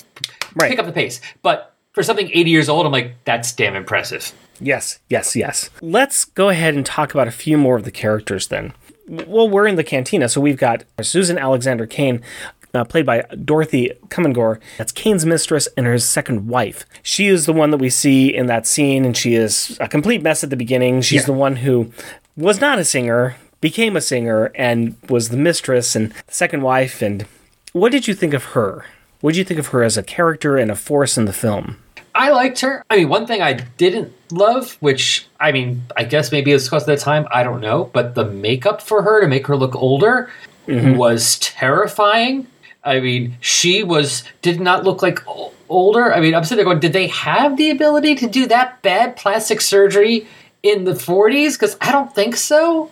[0.55, 0.69] Right.
[0.69, 1.21] pick up the pace.
[1.43, 4.31] But for something 80 years old, I'm like, that's damn impressive.
[4.59, 5.71] Yes, yes, yes.
[5.81, 8.73] Let's go ahead and talk about a few more of the characters then.
[9.07, 12.21] Well, we're in the cantina, so we've got Susan Alexander Kane,
[12.75, 14.59] uh, played by Dorothy Comingore.
[14.77, 16.85] That's Kane's mistress and her second wife.
[17.01, 20.21] She is the one that we see in that scene, and she is a complete
[20.21, 21.01] mess at the beginning.
[21.01, 21.91] She's the one who
[22.35, 27.01] was not a singer, became a singer, and was the mistress and second wife.
[27.01, 27.25] And
[27.73, 28.85] what did you think of her?
[29.21, 31.77] What did you think of her as a character and a force in the film?
[32.17, 32.83] I liked her.
[32.89, 36.81] I mean, one thing I didn't love, which I mean, I guess maybe it's because
[36.81, 39.75] of the time, I don't know, but the makeup for her to make her look
[39.75, 40.31] older
[40.67, 40.97] mm-hmm.
[40.97, 42.47] was terrifying.
[42.83, 45.19] I mean, she was did not look like
[45.69, 46.11] older.
[46.11, 49.15] I mean, I'm sitting there going, did they have the ability to do that bad
[49.15, 50.27] plastic surgery
[50.63, 51.53] in the 40s?
[51.53, 52.89] Because I don't think so.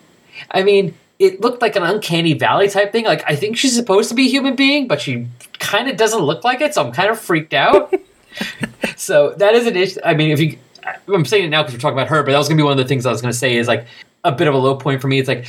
[0.51, 3.05] I mean, it looked like an uncanny valley type thing.
[3.05, 5.25] Like I think she's supposed to be a human being, but she
[5.57, 7.91] kind of doesn't look like it, so I'm kind of freaked out.
[8.95, 9.99] so that is an issue.
[10.03, 10.57] I mean, if you,
[11.07, 12.73] I'm saying it now because we're talking about her, but that was gonna be one
[12.73, 13.85] of the things I was gonna say is like
[14.23, 15.19] a bit of a low point for me.
[15.19, 15.45] It's like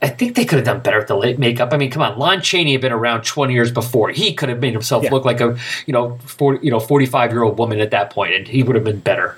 [0.00, 1.72] I think they could have done better with the late makeup.
[1.72, 4.10] I mean, come on, Lon Chaney had been around 20 years before.
[4.10, 5.10] He could have made himself Yeah.
[5.10, 8.32] look like a you know 40 you know 45 year old woman at that point,
[8.34, 9.36] and he would have been better.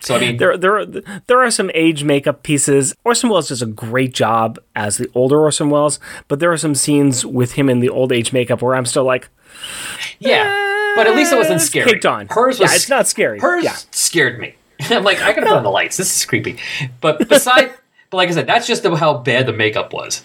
[0.00, 2.94] So I mean, There, there, there are some age makeup pieces.
[3.04, 6.74] Orson Welles does a great job as the older Orson Welles, but there are some
[6.76, 9.28] scenes with him in the old age makeup where I'm still like,
[10.20, 10.67] yeah, eh,
[10.98, 11.90] but at least it wasn't scary.
[11.92, 12.26] caked on.
[12.28, 13.38] Hers Yeah, it's not scary.
[13.40, 13.76] Hers Yeah.
[13.90, 14.54] scared me.
[14.90, 15.96] I'm like, I gotta put on the lights.
[15.96, 16.58] This is creepy.
[17.00, 17.70] But beside,
[18.10, 20.22] but like I said, that's just how bad the makeup was,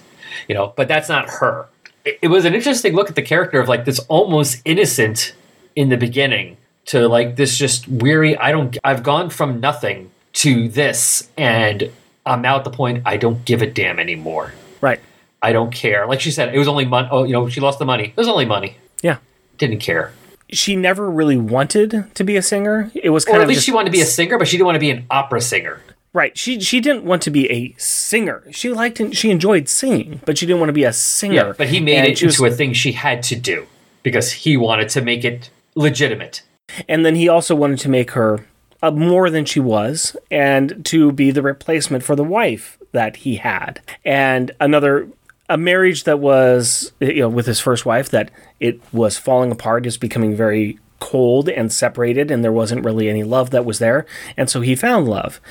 [0.48, 0.74] you know.
[0.76, 1.68] But that's not her.
[2.06, 5.34] It, it was an interesting look at the character of like this almost innocent
[5.76, 8.38] in the beginning to like this just weary.
[8.38, 8.78] I don't.
[8.84, 11.90] I've gone from nothing to this, and
[12.26, 14.54] I'm now at the point I don't give a damn anymore.
[14.82, 15.00] Right.
[15.42, 16.06] I don't care.
[16.08, 17.08] Like she said, it was only money.
[17.12, 18.06] Oh, you know, she lost the money.
[18.06, 18.78] It was only money.
[19.02, 19.18] Yeah.
[19.58, 20.14] Didn't care.
[20.54, 22.92] She never really wanted to be a singer.
[22.96, 24.48] It was Or kind at of least just- she wanted to be a singer, but
[24.48, 25.82] she didn't want to be an opera singer.
[26.14, 26.38] right.
[26.38, 28.44] She she didn't want to be a singer.
[28.52, 31.34] She liked and she enjoyed singing, but she didn't want to be a singer.
[31.48, 33.66] Yeah, but he made And it she was- into a thing she had to do
[34.04, 36.42] because he wanted to make it legitimate.
[36.88, 38.46] and then he also wanted to make her
[38.82, 43.38] uh, more than she was and to be the replacement for the wife that he
[43.38, 45.08] had and another
[45.54, 49.86] a marriage that was you know with his first wife that it was falling apart
[49.86, 54.06] is becoming very cold and separated and there wasn't really any love that was there.
[54.38, 55.42] And so he found love.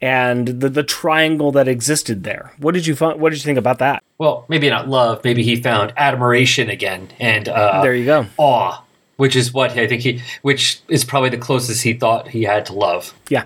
[0.00, 3.58] And the the triangle that existed there what did you find what did you think
[3.58, 4.02] about that?
[4.18, 5.22] Well, maybe not love.
[5.22, 8.26] Maybe he found admiration again and uh, there you go.
[8.38, 8.82] awe,
[9.16, 12.66] which is what I think he, which is probably the closest he thought he had
[12.66, 13.14] to love.
[13.28, 13.44] yeah.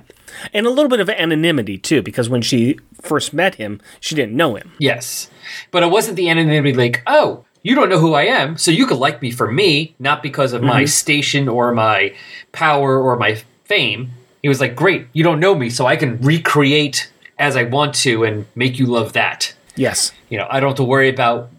[0.52, 4.36] And a little bit of anonymity too because when she first met him she didn't
[4.36, 4.72] know him.
[4.78, 5.30] Yes,
[5.70, 8.86] but it wasn't the anonymity like, oh, you don't know who I am, so you
[8.86, 10.86] could like me for me, not because of my mm-hmm.
[10.86, 12.14] station or my
[12.52, 14.10] power or my fame.
[14.42, 17.94] He was like, great, you don't know me, so I can recreate as I want
[17.96, 19.52] to and make you love that.
[19.74, 21.50] yes You know, I don't have to worry about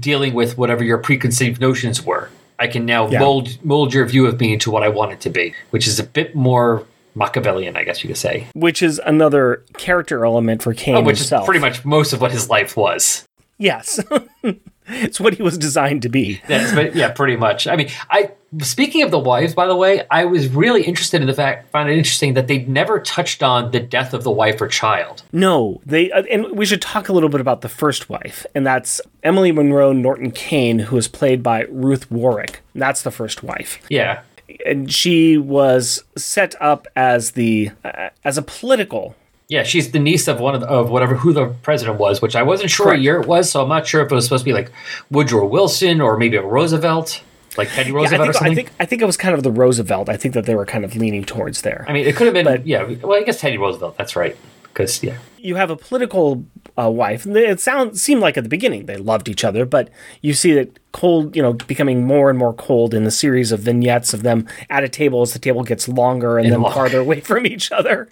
[0.00, 2.30] dealing with whatever your preconceived notions were.
[2.58, 3.20] I can now Yeah.
[3.20, 5.98] mold mold your view of me into what I want it to be, which is
[5.98, 8.46] a bit more Machiavellian, I guess you could say.
[8.54, 11.42] which is another character element for Kane Oh, which himself.
[11.42, 13.24] is pretty much most of what his life was.
[13.58, 14.00] yes,
[14.88, 16.40] it's what he was designed to be.
[16.48, 17.66] Yes, but yeah, pretty much.
[17.66, 21.26] I mean, I speaking of the wives, by the way, I was really interested in
[21.26, 24.60] the fact, found it interesting that they never touched on the death of the wife
[24.60, 25.22] or child.
[25.32, 28.66] No, they uh, and we should talk a little bit about the first wife, and
[28.66, 32.60] that's Emily Monroe Norton Kane, who is played by Ruth Warrick.
[32.74, 34.20] That's the first wife, Yeah,
[34.66, 39.14] and she was set up as the uh, as a political.
[39.48, 42.34] yeah, she's the niece of one of, the, of whatever who the president was, which
[42.36, 42.98] I wasn't sure Correct.
[42.98, 44.70] what year it was, so I'm not sure if it was supposed to be like
[45.10, 47.22] Woodrow Wilson or maybe a Roosevelt,
[47.58, 48.52] like Teddy Yeah, I Roosevelt or something.
[48.52, 50.08] I think I think it was kind of the Roosevelt.
[50.08, 51.84] I think that they were kind of leaning towards there.
[51.88, 52.82] I mean, it could have been, But- yeah.
[53.02, 53.96] Well, I guess Teddy Roosevelt.
[53.96, 54.36] That's right.
[54.74, 56.44] Because yeah, you have a political
[56.76, 57.24] uh, wife.
[57.24, 59.88] and It sound seemed like at the beginning they loved each other, but
[60.20, 63.60] you see that cold, you know, becoming more and more cold in the series of
[63.60, 66.74] vignettes of them at a table as the table gets longer and, And then longer.
[66.74, 68.08] farther away from each other.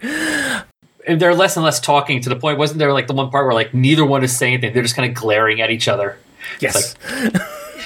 [1.06, 2.58] and they're less and less talking to the point.
[2.58, 4.72] Wasn't there like the one part where like neither one is saying anything?
[4.72, 6.16] They're just kind of glaring at each other.
[6.60, 6.94] Yes,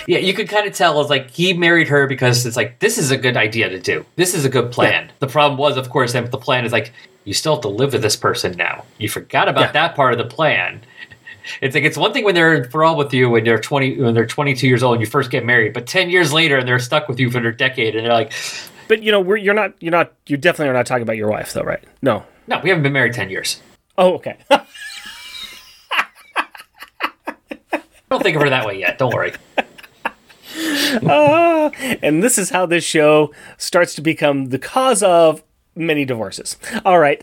[0.06, 2.96] Yeah, you could kind of tell it's like he married her because it's like this
[2.98, 4.04] is a good idea to do.
[4.16, 5.10] This is a good plan.
[5.18, 6.92] The problem was, of course, that the plan is like
[7.24, 8.84] you still have to live with this person now.
[8.98, 9.72] You forgot about Yeah.
[9.72, 10.80] that part of the plan.
[11.60, 14.26] It's like it's one thing when they're enthralled with you when they're twenty when they're
[14.26, 16.78] twenty two years old and you first get married, but ten years later and they're
[16.78, 18.32] stuck with you for a decade and they're like,
[18.88, 21.28] but you know, we're, you're not, you're not, you definitely are not talking about your
[21.28, 21.82] wife, though, right?
[22.02, 22.24] No.
[22.46, 23.60] no, we haven't been married ten years.
[23.98, 24.36] Oh, okay.
[24.50, 24.64] I
[28.10, 28.98] don't think of her that way yet.
[28.98, 29.32] Don't worry.
[32.02, 35.42] and this is how this show starts to become the cause of
[35.74, 36.56] many divorces.
[36.84, 37.22] All right.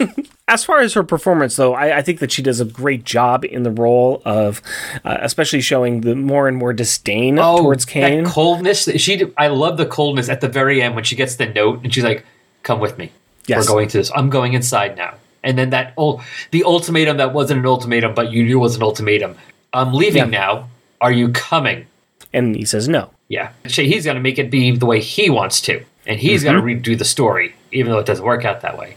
[0.48, 3.44] as far as her performance, though, I, I think that she does a great job
[3.44, 4.62] in the role of,
[5.04, 8.20] uh, especially showing the more and more disdain towards Kane.
[8.20, 8.84] Oh, That coldness.
[8.96, 9.22] She.
[9.36, 12.04] I love the coldness at the very end when she gets the note and she's
[12.04, 12.24] like,
[12.62, 13.12] "Come with me.
[13.46, 13.58] Yes.
[13.66, 14.10] We're going to this.
[14.14, 18.32] I'm going inside now." And then that ul- the ultimatum that wasn't an ultimatum, but
[18.32, 19.36] you knew was an ultimatum.
[19.72, 20.38] I'm leaving Yeah.
[20.40, 20.68] now.
[21.00, 21.86] Are you coming?
[22.32, 23.10] And he says no.
[23.28, 23.52] Yeah.
[23.64, 26.60] He's going to make it be the way he wants to, and he's Mm-hmm.
[26.60, 28.96] going to redo the story, even though it doesn't work out that way.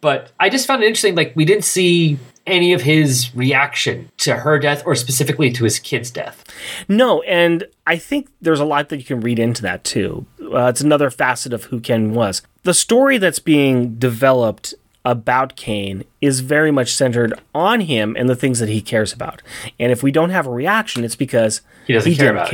[0.00, 1.14] But I just found it interesting.
[1.14, 5.78] Like we didn't see any of his reaction to her death, or specifically to his
[5.78, 6.44] kid's death.
[6.88, 10.24] No, and I think there's a lot that you can read into that too.
[10.40, 12.40] Uh, it's another facet of who Ken was.
[12.62, 18.36] The story that's being developed about Kane is very much centered on him and the
[18.36, 19.42] things that he cares about.
[19.78, 22.50] And if we don't have a reaction, it's because He doesn't care didn't about it.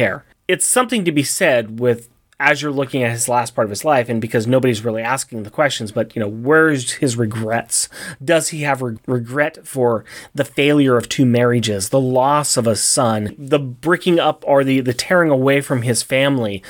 [0.46, 2.08] It's something to be said with
[2.40, 5.44] as you're looking at his last part of his life, and because nobody's really asking
[5.44, 7.88] the questions, but you know, where's his regrets?
[8.22, 10.04] Does he have re- regret for
[10.34, 14.80] the failure of two marriages, the loss of a son, the breaking up or the
[14.80, 16.62] the tearing away from his family?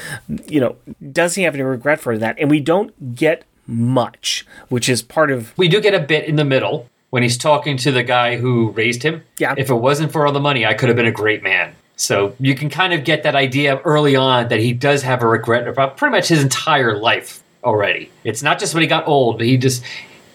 [0.46, 0.76] You know,
[1.12, 2.36] does he have any regret for that?
[2.38, 6.36] And we don't get much, which is part of We do get a bit in
[6.36, 9.22] the middle when he's talking to the guy who raised him.
[9.38, 9.54] Yeah.
[9.56, 11.74] If it wasn't for all the money, I could have been a great man.
[11.96, 15.28] So you can kind of get that idea early on that he does have a
[15.28, 18.10] regret about pretty much his entire life already.
[18.24, 19.84] It's not just when he got old, but he just.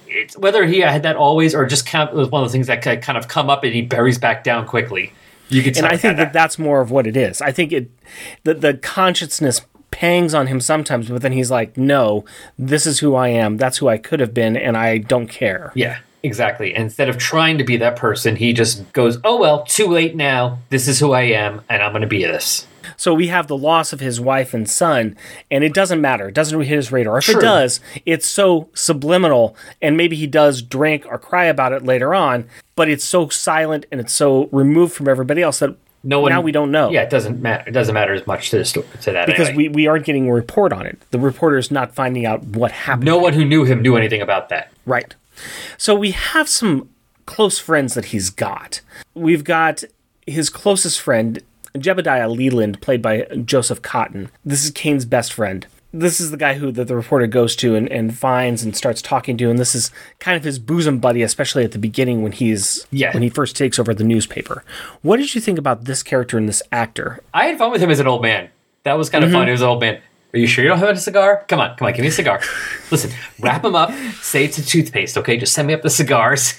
[0.08, 2.68] It's whether he had that always or just kind of, was one of the things
[2.68, 5.14] that kind of come up and he buries back down quickly.
[5.50, 7.42] You could and I think had that that's more of what it is.
[7.42, 7.92] I think it
[8.44, 9.62] the the consciousness
[9.92, 12.26] pangs on him sometimes, but then he's like, "No,
[12.58, 13.58] this is who I am.
[13.58, 16.76] That's who I could have been, and I don't care." Yeah, exactly.
[16.76, 20.60] Instead of trying to be that person, he just goes, "Oh well, too late now.
[20.70, 23.58] This is who I am, and I'm going to be this." So we have the
[23.58, 25.16] loss of his wife and son,
[25.50, 26.28] and it doesn't matter.
[26.30, 27.20] It doesn't hit his radar.
[27.20, 27.40] If True.
[27.40, 32.14] it does, it's so subliminal, and maybe he does drink or cry about it later
[32.14, 36.32] on, but it's so silent and it's so removed from everybody else that No one
[36.32, 36.90] now we don't know.
[36.92, 37.64] Yeah, it doesn't matter.
[37.68, 39.64] It doesn't matter as much to the sto- to that Because anyway.
[39.68, 41.00] we, we aren't getting a report on it.
[41.12, 43.06] The reporter is not finding out what happened.
[43.06, 44.72] no one who knew him knew anything about that.
[44.86, 45.14] Right.
[45.78, 46.90] So we have some
[47.26, 48.82] close friends that he's got.
[49.14, 49.84] We've got
[50.26, 51.40] his closest friend,
[51.78, 54.30] Jedediah Leland, played by Joseph Cotten.
[54.46, 55.66] This is Kane's best friend.
[55.92, 59.02] This is the guy who the, the reporter goes to and, and finds and starts
[59.02, 62.32] talking to, and this is kind of his bosom buddy, especially at the beginning when
[62.32, 63.12] he's Yeah.
[63.14, 64.64] when he first takes over the newspaper.
[65.02, 67.22] What did you think about this character and this actor?
[67.34, 68.50] I had fun with him as an old man.
[68.84, 69.14] That was Mm-hmm.
[69.14, 69.48] kind of fun.
[69.48, 70.00] He was an old man.
[70.32, 71.44] Are you sure you don't have a cigar?
[71.48, 72.40] Come on, come on, give me a cigar.
[72.92, 73.92] Listen, wrap him up.
[74.22, 75.38] Say it's a toothpaste, okay?
[75.38, 76.54] Just send me up the cigars.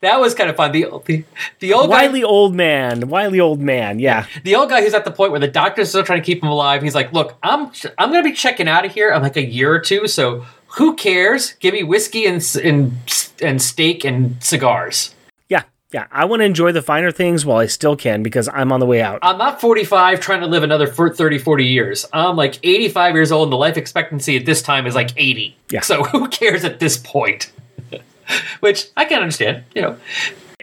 [0.00, 0.72] That was kind of fun.
[0.72, 1.24] The the,
[1.60, 4.26] the old guy, Wily old man, wily old man, yeah.
[4.44, 6.48] the old guy who's at the point where the doctor's still trying to keep him
[6.48, 6.82] alive.
[6.82, 9.72] He's like, "Look, I'm I'm gonna be checking out of here in like a year
[9.72, 10.06] or two.
[10.06, 11.52] So who cares?
[11.54, 12.92] Give me whiskey and and
[13.40, 15.14] and steak and cigars."
[15.48, 15.62] Yeah,
[15.92, 16.06] yeah.
[16.10, 18.86] I want to enjoy the finer things while I still can because I'm on the
[18.86, 19.20] way out.
[19.22, 22.06] I'm not 45 trying to live another 30, 40 years.
[22.12, 25.56] I'm like 85 years old, and the life expectancy at this time is like 80.
[25.70, 25.80] Yeah.
[25.80, 27.52] So who cares at this point?
[28.60, 29.96] Which I can understand, you know.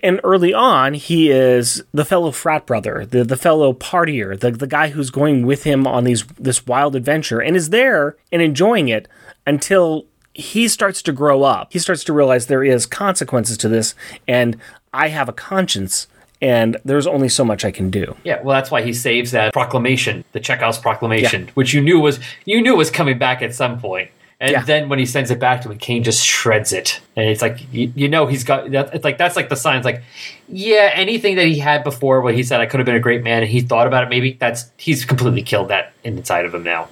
[0.03, 4.67] and early on, he is the fellow frat brother, the, the fellow partier, the, the
[4.67, 8.87] guy who's going with him on these this wild adventure and is there and enjoying
[8.87, 9.07] it
[9.45, 11.73] until he starts to grow up.
[11.73, 13.93] He starts to realize there is consequences to this,
[14.27, 14.57] and
[14.93, 16.07] I have a conscience,
[16.41, 18.15] and there's only so much I can do.
[18.23, 22.19] Yeah, well, that's why he saves that proclamation, the Chekhov's proclamation, which you knew was
[22.45, 24.11] you knew was coming back at some point.
[24.41, 24.61] And Yeah.
[24.63, 27.59] then when he sends it back to him, Kane just shreds it, and it's like
[27.73, 28.71] you, you know he's got.
[28.71, 29.83] that- It's like that's like the signs.
[29.83, 30.01] Like,
[30.47, 33.21] yeah, anything that he had before, when he said I could have been a great
[33.21, 36.63] man, and he thought about it, maybe that's he's completely killed that inside of him
[36.63, 36.87] now.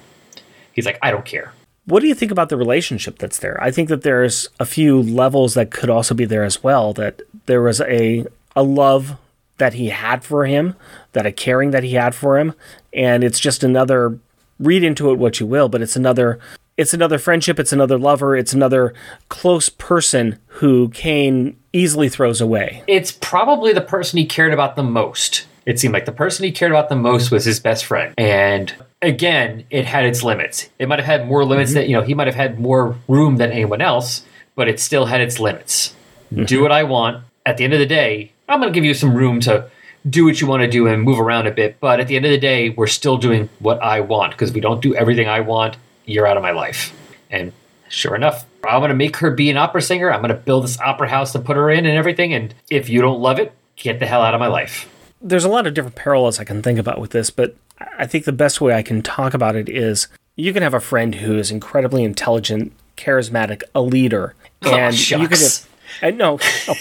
[0.72, 1.52] He's like, I don't care.
[1.86, 3.56] What do you think about the relationship that's there?
[3.62, 6.92] I think that there's a few levels that could also be there as well.
[6.92, 9.16] That there was a a love
[9.56, 10.76] that he had for him,
[11.14, 12.52] that a caring that he had for him,
[12.92, 14.18] and it's just another
[14.60, 16.38] read into it what you will, but it's another
[16.78, 18.94] it's another friendship, it's another lover, it's another
[19.28, 22.82] close person who Kane easily throws away.
[22.86, 25.46] it's probably the person he cared about the most.
[25.66, 28.14] It seemed like the person he cared about the most was his best friend.
[28.16, 30.70] And again, it had its limits.
[30.78, 31.80] It might have had more limits mm-hmm.
[31.80, 35.04] that, you know, he might have had more room than anyone else, but it still
[35.04, 35.94] had its limits.
[36.32, 36.44] Mm-hmm.
[36.44, 37.22] Do what I want.
[37.44, 39.68] At the end of the day, I'm going to give you some room to
[40.08, 41.80] do what you want to do and move around a bit.
[41.80, 44.54] But at the end of the day, we're still doing what I want because if
[44.54, 45.76] we don't do everything I want,
[46.08, 46.92] you're out of my life.
[47.30, 47.52] And
[47.88, 50.12] sure enough, I'm going to make her be an opera singer.
[50.12, 52.32] I'm going to build this opera house to put her in and everything.
[52.34, 54.88] And if you don't love it, get the hell out of my life.
[55.20, 57.56] there's a lot of different parallels I can think about with this, but
[57.98, 60.80] I think the best way I can talk about it is you can have a
[60.80, 65.36] friend who is incredibly intelligent, charismatic, a leader, and you can.
[65.36, 65.68] shucks.
[66.02, 66.38] I no.
[66.68, 66.74] oh.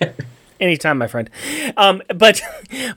[0.60, 1.28] Anytime, my friend.
[1.76, 2.40] Um, but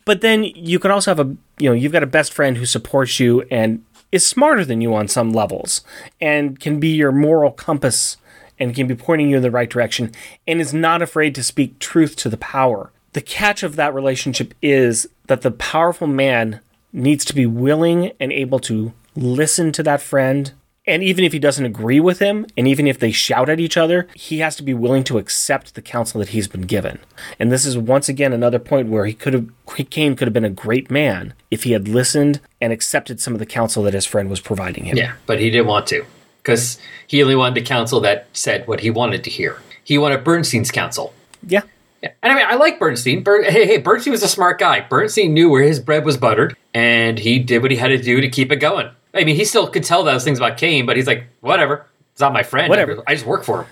[0.05, 2.65] but then you can also have a you know you've got a best friend who
[2.65, 5.81] supports you and is smarter than you on some levels
[6.19, 8.17] and can be your moral compass
[8.59, 10.11] and can be pointing you in the right direction
[10.47, 12.91] and is not afraid to speak truth to the power.
[13.13, 16.59] The catch of that relationship is that the powerful man
[16.91, 20.51] needs to be willing and able to listen to that friend.
[20.89, 23.77] And even if he doesn't agree with him, and even if they shout at each
[23.77, 26.97] other, he has to be willing to accept the counsel that he's been given.
[27.39, 29.49] And this is once again another point where he could have,
[29.91, 33.39] Kane could have been a great man if he had listened and accepted some of
[33.39, 34.97] the counsel that his friend was providing him.
[34.97, 36.05] Yeah, but he didn't want to
[36.41, 39.61] because he only wanted the counsel that said what he wanted to hear.
[39.83, 41.13] He wanted Bernstein's counsel.
[41.45, 41.61] Yeah.
[42.01, 42.11] Yeah.
[42.23, 43.23] And I mean, I like Bernstein.
[43.23, 44.81] Ber- hey, hey, Bernstein was a smart guy.
[44.81, 48.21] Bernstein knew where his bread was buttered, and he did what he had to do
[48.21, 48.89] to keep it going.
[49.13, 51.87] I mean, he still could tell those things about Kane, but he's like, whatever.
[52.11, 52.69] It's not my friend.
[52.69, 53.01] Whatever.
[53.07, 53.67] I just work for him.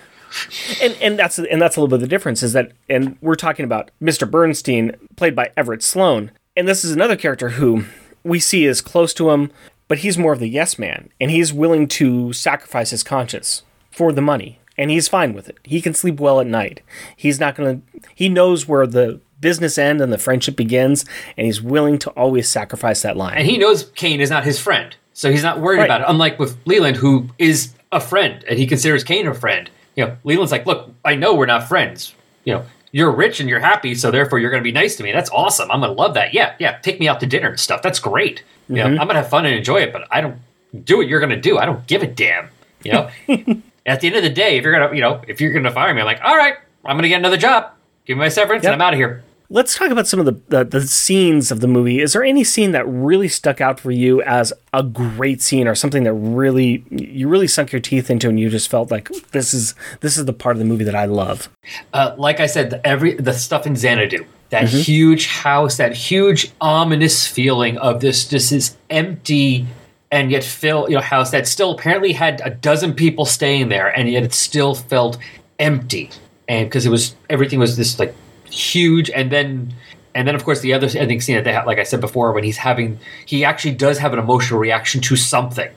[0.82, 3.36] and and that's and that's a little bit of the difference is that and we're
[3.36, 4.30] talking about Mr.
[4.30, 7.86] Bernstein played by Everett Sloane and this is another character who
[8.26, 9.52] we see is close to him
[9.88, 13.64] but he's more of the yes man and he's willing to sacrifice his conscience
[13.98, 15.58] for the money, and he's fine with it.
[15.64, 16.82] He can sleep well at night.
[17.16, 21.04] He's not going to, he knows where the business end and the friendship begins,
[21.36, 23.38] and he's willing to always sacrifice that line.
[23.38, 25.86] And he knows Kane is not his friend, so he's not worried Right.
[25.86, 26.06] about it.
[26.08, 29.68] Unlike with Leland, who is a friend and he considers Kane a friend.
[29.96, 32.14] You know, Leland's like, look, I know we're not friends.
[32.46, 35.04] You know, you're rich and you're happy, so therefore you're going to be nice to
[35.04, 35.12] me.
[35.12, 35.72] That's awesome.
[35.72, 36.36] I'm going to love that.
[36.36, 36.78] Yeah, yeah.
[36.84, 37.82] Take me out to dinner and stuff.
[37.82, 38.44] That's great.
[38.70, 39.00] You know, mm-hmm.
[39.02, 40.38] I'm going to have fun and enjoy it, but I don't
[40.84, 41.58] do what you're going to do.
[41.58, 42.50] I don't give a damn.
[42.84, 43.10] You know.
[43.88, 45.94] At the end of the day, if you're gonna, you know, if you're gonna fire
[45.94, 47.72] me, I'm like, all right, I'm gonna get another job.
[48.06, 48.74] Give me my severance, Yep.
[48.74, 49.24] and I'm out of here.
[49.50, 52.02] Let's talk about some of the, the the scenes of the movie.
[52.02, 55.76] Is there any scene that really stuck out for you as a great scene, or
[55.76, 59.54] something that really you really sunk your teeth into, and you just felt like this
[59.54, 61.50] is this is the part of the movie that I love?
[61.94, 66.52] uh, like I said, the, every the stuff in Xanadu, that huge house, that huge
[66.60, 69.66] ominous feeling of this this is empty
[70.12, 73.98] and yet fill you know house that still apparently had a dozen people staying there,
[73.98, 75.18] and yet it still felt
[75.58, 76.10] empty,
[76.50, 78.14] and because it was everything was this like
[78.52, 79.74] huge, and then.
[80.16, 82.32] And then, of course, the other ending scene that they have, like I said before,
[82.32, 85.70] when he's having, he actually does have an emotional reaction to something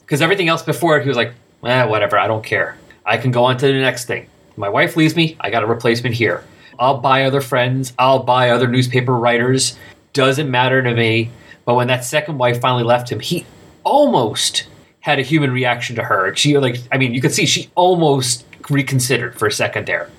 [0.00, 1.32] because everything else before he was like,
[1.64, 2.76] eh, whatever, I don't care.
[3.06, 4.28] I can go on to the next thing.
[4.56, 6.42] My wife leaves me, I got a replacement here.
[6.78, 9.76] I'll buy other friends, I'll buy other newspaper writers.
[10.12, 11.30] Doesn't matter to me.
[11.64, 13.46] But when that second wife finally left him, he
[13.84, 14.66] almost
[15.00, 16.34] had a human reaction to her.
[16.34, 20.10] She like, I mean, you could see she almost reconsidered for a second there,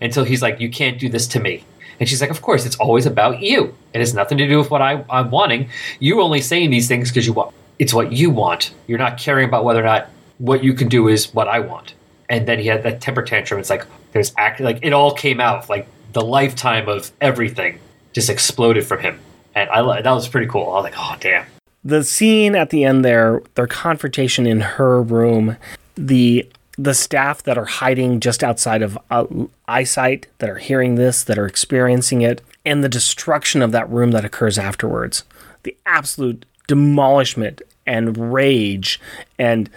[0.00, 1.64] until he's like, "You can't do this to me."
[1.98, 3.74] And she's like, "Of course, it's always about you.
[3.92, 5.68] It has nothing to do with what I, I'm wanting.
[5.98, 7.54] You're only saying these things because you want.
[7.78, 8.72] It's what you want.
[8.86, 11.94] You're not caring about whether or not what you can do is what I want."
[12.28, 13.60] And then he had that temper tantrum.
[13.60, 17.80] It's like there's act like it all came out like the lifetime of everything
[18.12, 19.20] just exploded from him,
[19.54, 20.70] and I that was pretty cool.
[20.70, 21.46] I was like, "Oh damn."
[21.84, 25.56] the scene at the end there, their confrontation in her room,
[25.94, 26.46] the
[26.82, 29.26] the staff that are hiding just outside of uh,
[29.68, 34.12] eyesight, that are hearing this, that are experiencing it, and the destruction of that room
[34.12, 35.24] that occurs afterwards,
[35.62, 39.00] the absolute demolishment and rage,
[39.38, 39.68] and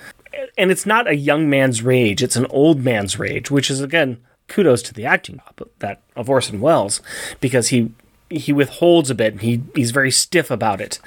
[0.57, 4.17] and it's not a young man's rage; it's an old man's rage, which is again
[4.47, 5.41] kudos to the acting
[5.79, 7.01] that of Orson Welles
[7.39, 7.91] because he
[8.29, 9.41] he withholds a bit.
[9.41, 10.99] He he's very stiff about it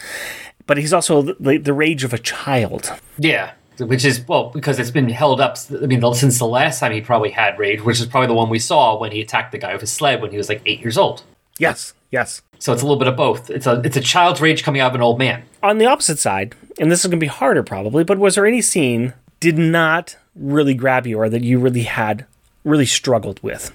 [0.67, 2.93] but he's also the, the rage of a child.
[3.19, 5.57] Yeah, which is well because it's been held up.
[5.71, 8.49] I mean, since the last time he probably had rage, which is probably the one
[8.49, 10.81] we saw when he attacked the guy with his sled when he was like eight
[10.81, 11.23] years old.
[11.59, 12.43] Yes, yes.
[12.59, 13.51] So it's a little bit of both.
[13.51, 15.45] It's a it's a child's rage coming out of an old man.
[15.63, 18.47] On the opposite side, and this is going to be harder probably, but was there
[18.47, 22.27] any scene did not really grab you or that you really had
[22.65, 23.73] really struggled with?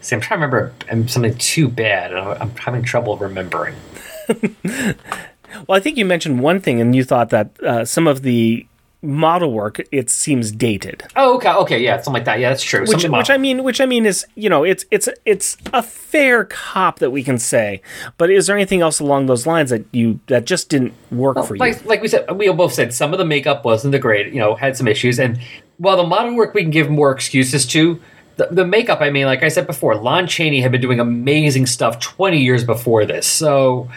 [0.00, 2.12] See, I'm trying to remember um, something too bad.
[2.14, 3.74] I'm having trouble remembering.
[5.66, 8.66] Well, I think you mentioned one thing, and you thought that uh, some of the
[9.00, 11.04] model work it seems dated.
[11.14, 12.40] Oh, okay, okay, yeah, something like that.
[12.40, 12.80] Yeah, that's true.
[12.80, 16.44] Which, which I mean, which I mean is, you know, it's it's it's a fair
[16.44, 17.80] cop that we can say.
[18.16, 21.54] But is there anything else along those lines that you that just didn't work for
[21.54, 21.60] you?
[21.60, 24.32] like like we said, we both said some of the makeup wasn't the great.
[24.32, 25.38] You know, had some issues, and
[25.76, 28.00] while the model work we can give more excuses to.
[28.36, 31.66] The, the makeup, I mean, like I said before, Lon Chaney had been doing amazing
[31.66, 33.26] stuff 20 years before this.
[33.26, 33.90] So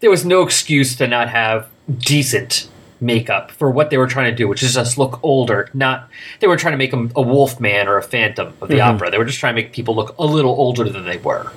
[0.00, 1.68] there was no excuse to not have
[1.98, 2.70] decent
[3.04, 5.70] makeup for what they were trying to do, which is just look older.
[5.74, 6.08] Not
[6.40, 8.96] they were trying to make him a wolf man or a phantom of the mm-hmm.
[8.96, 9.10] opera.
[9.10, 11.52] They were just trying to make people look a little older than they were.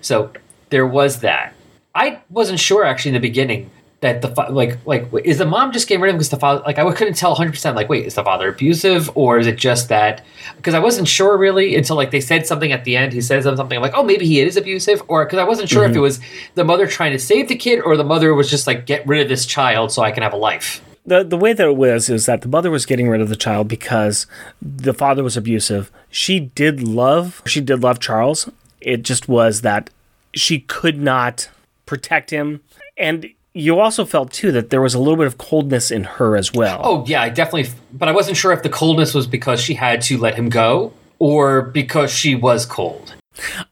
[0.00, 0.32] So
[0.70, 1.54] there was that.
[1.94, 3.70] I wasn't sure actually in the beginning
[4.02, 6.36] that the fa- like like is the mom just getting rid of him because the
[6.36, 9.46] father like I couldn't tell 100 percent like wait is the father abusive or is
[9.46, 10.24] it just that
[10.56, 13.44] because I wasn't sure really until like they said something at the end he says
[13.44, 15.98] something like oh maybe he is abusive or because I wasn't sure if mm-hmm.
[15.98, 16.20] it was
[16.54, 19.22] the mother trying to save the kid or the mother was just like get rid
[19.22, 20.82] of this child so I can have a life.
[21.06, 23.36] the the way that it was is that the mother was getting rid of the
[23.36, 24.26] child because
[24.60, 25.92] the father was abusive.
[26.10, 28.50] She did love she did love Charles.
[28.80, 29.90] It just was that
[30.34, 31.48] she could not
[31.86, 32.62] protect him
[32.96, 36.36] and you also felt too that there was a little bit of coldness in her
[36.36, 36.80] as well.
[36.82, 37.70] Oh yeah, I definitely.
[37.92, 40.92] But I wasn't sure if the coldness was because she had to let him go
[41.18, 43.14] or because she was cold.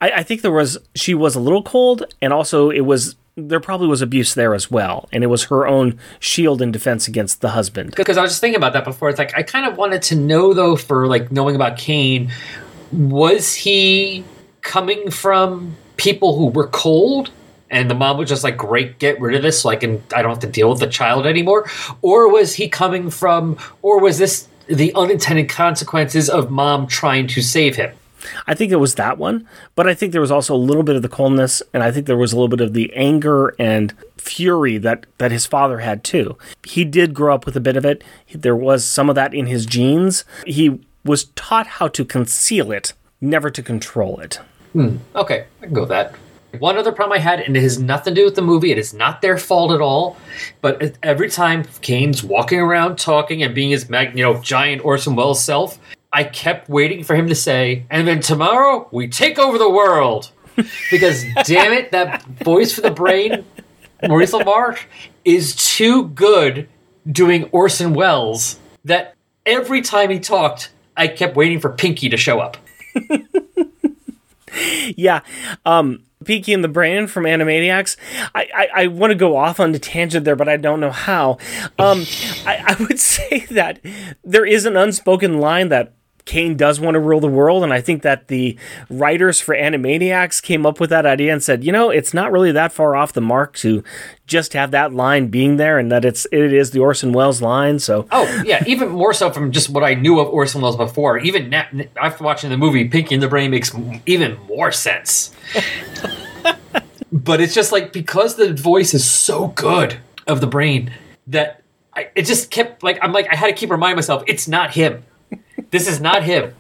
[0.01, 3.61] I, I think there was she was a little cold, and also it was there
[3.61, 7.41] probably was abuse there as well, and it was her own shield and defense against
[7.41, 7.95] the husband.
[7.97, 9.09] Because I was just thinking about that before.
[9.09, 12.31] It's like I kind of wanted to know though, for like knowing about Kane,
[12.93, 14.25] was he
[14.63, 17.31] coming from people who were cold?
[17.71, 20.03] And the mom was just like, "Great, get rid of this, so I can.
[20.15, 21.71] I don't have to deal with the child anymore."
[22.03, 23.57] Or was he coming from?
[23.83, 27.93] Or was this the unintended consequences of mom trying to save him?
[28.47, 30.97] I think it was that one, but I think there was also a little bit
[30.97, 33.95] of the coldness, and I think there was a little bit of the anger and
[34.17, 36.37] fury that that his father had too.
[36.65, 38.03] He did grow up with a bit of it.
[38.35, 40.25] There was some of that in his genes.
[40.47, 44.39] He was taught how to conceal it, never to control it.
[44.73, 44.97] Hmm.
[45.17, 46.15] Okay, I can go with that.
[46.59, 48.79] One other problem I had, and it has nothing to do with the movie, it
[48.79, 50.17] is not their fault at all,
[50.61, 55.15] but every time Kane's walking around talking and being his mag- you know, giant Orson
[55.15, 55.79] Welles self,
[56.13, 60.33] I kept waiting for him to say, and then tomorrow we take over the world.
[60.91, 63.47] Because damn it, that voice for the brain,
[64.07, 64.85] Maurice LaMarche,
[65.25, 66.69] is too good
[67.11, 69.15] doing Orson Welles that
[69.47, 72.59] every time he talked, I kept waiting for Pinky to show up.
[74.97, 75.21] Yeah.
[75.65, 77.97] Um, Pinky and the Brain from Animaniacs.
[78.35, 80.91] I, I, I want to go off on a tangent there, but I don't know
[80.91, 81.39] how.
[81.79, 82.05] Um,
[82.45, 83.81] I, I would say that
[84.23, 85.95] there is an unspoken line that
[86.25, 88.57] Kane does want to rule the world, and I think that the
[88.89, 92.53] writers for Animaniacs came up with that idea and said, you know, it's not really
[92.53, 93.83] that far off the mark to
[94.27, 97.79] just have that line being there, and that it's it is the Orson Welles line.
[97.79, 101.19] So Oh yeah, even more so from just what I knew of Orson Welles before.
[101.19, 101.67] Even now,
[102.01, 103.75] after watching the movie, Pinky and the Brain makes
[104.07, 105.35] even more sense.
[107.13, 110.93] but it's just like because the voice is so good of the brain
[111.27, 111.63] that
[111.95, 114.73] I, it just kept like I'm like I had to keep reminding myself it's not
[114.73, 115.05] him.
[115.71, 116.55] This is not him.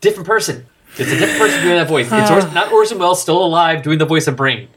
[0.00, 0.66] Different person.
[0.96, 2.08] It's a different person doing that voice.
[2.10, 4.68] It's Ors- not Orson Welles still alive doing the voice of Brain.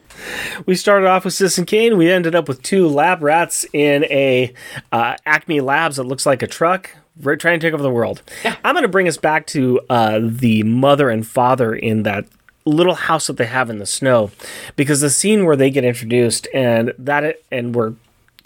[0.65, 1.95] we started off with Citizen Kane.
[1.97, 4.53] We ended up with two lab rats in a
[4.91, 6.89] uh, Acme Labs that looks like a truck.
[7.21, 8.21] We're trying to take over the world.
[8.63, 12.25] I'm going to bring us back to uh, the mother and father in that
[12.65, 14.29] little house that they have in the snow,
[14.75, 17.93] because the scene where they get introduced and that and where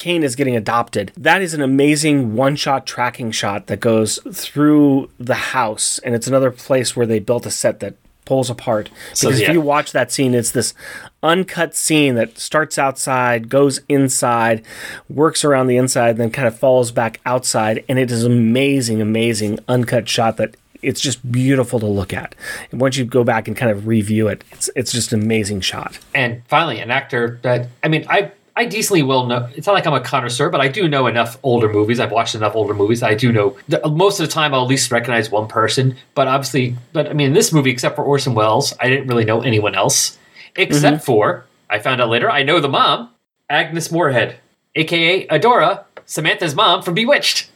[0.01, 1.11] Kane is getting adopted.
[1.15, 5.99] That is an amazing one shot tracking shot that goes through the house.
[5.99, 7.93] And it's another place where they built a set that
[8.25, 8.89] pulls apart.
[9.11, 9.49] Because yeah.
[9.49, 10.73] if you watch that scene, it's this
[11.21, 14.65] uncut scene that starts outside, goes inside,
[15.07, 17.85] works around the inside, then kind of falls back outside.
[17.87, 22.33] And it is amazing, amazing uncut shot that it's just beautiful to look at.
[22.71, 25.61] And once you go back and kind of review it, it's it's just an amazing
[25.61, 25.99] shot.
[26.15, 29.49] and finally an actor that I mean I I decently well know.
[29.55, 31.99] It's not like I'm a connoisseur, but I do know enough older movies.
[31.99, 33.01] I've watched enough older movies.
[33.01, 35.95] I do know most of the time I'll at least recognize one person.
[36.15, 39.25] But obviously, but I mean, in this movie, except for Orson Welles, I didn't really
[39.25, 40.17] know anyone else,
[40.55, 41.05] except mm-hmm.
[41.05, 43.09] for I found out later I know the mom,
[43.49, 44.37] Agnes Moorehead,
[44.75, 47.49] aka Endora, Samantha's mom from Bewitched.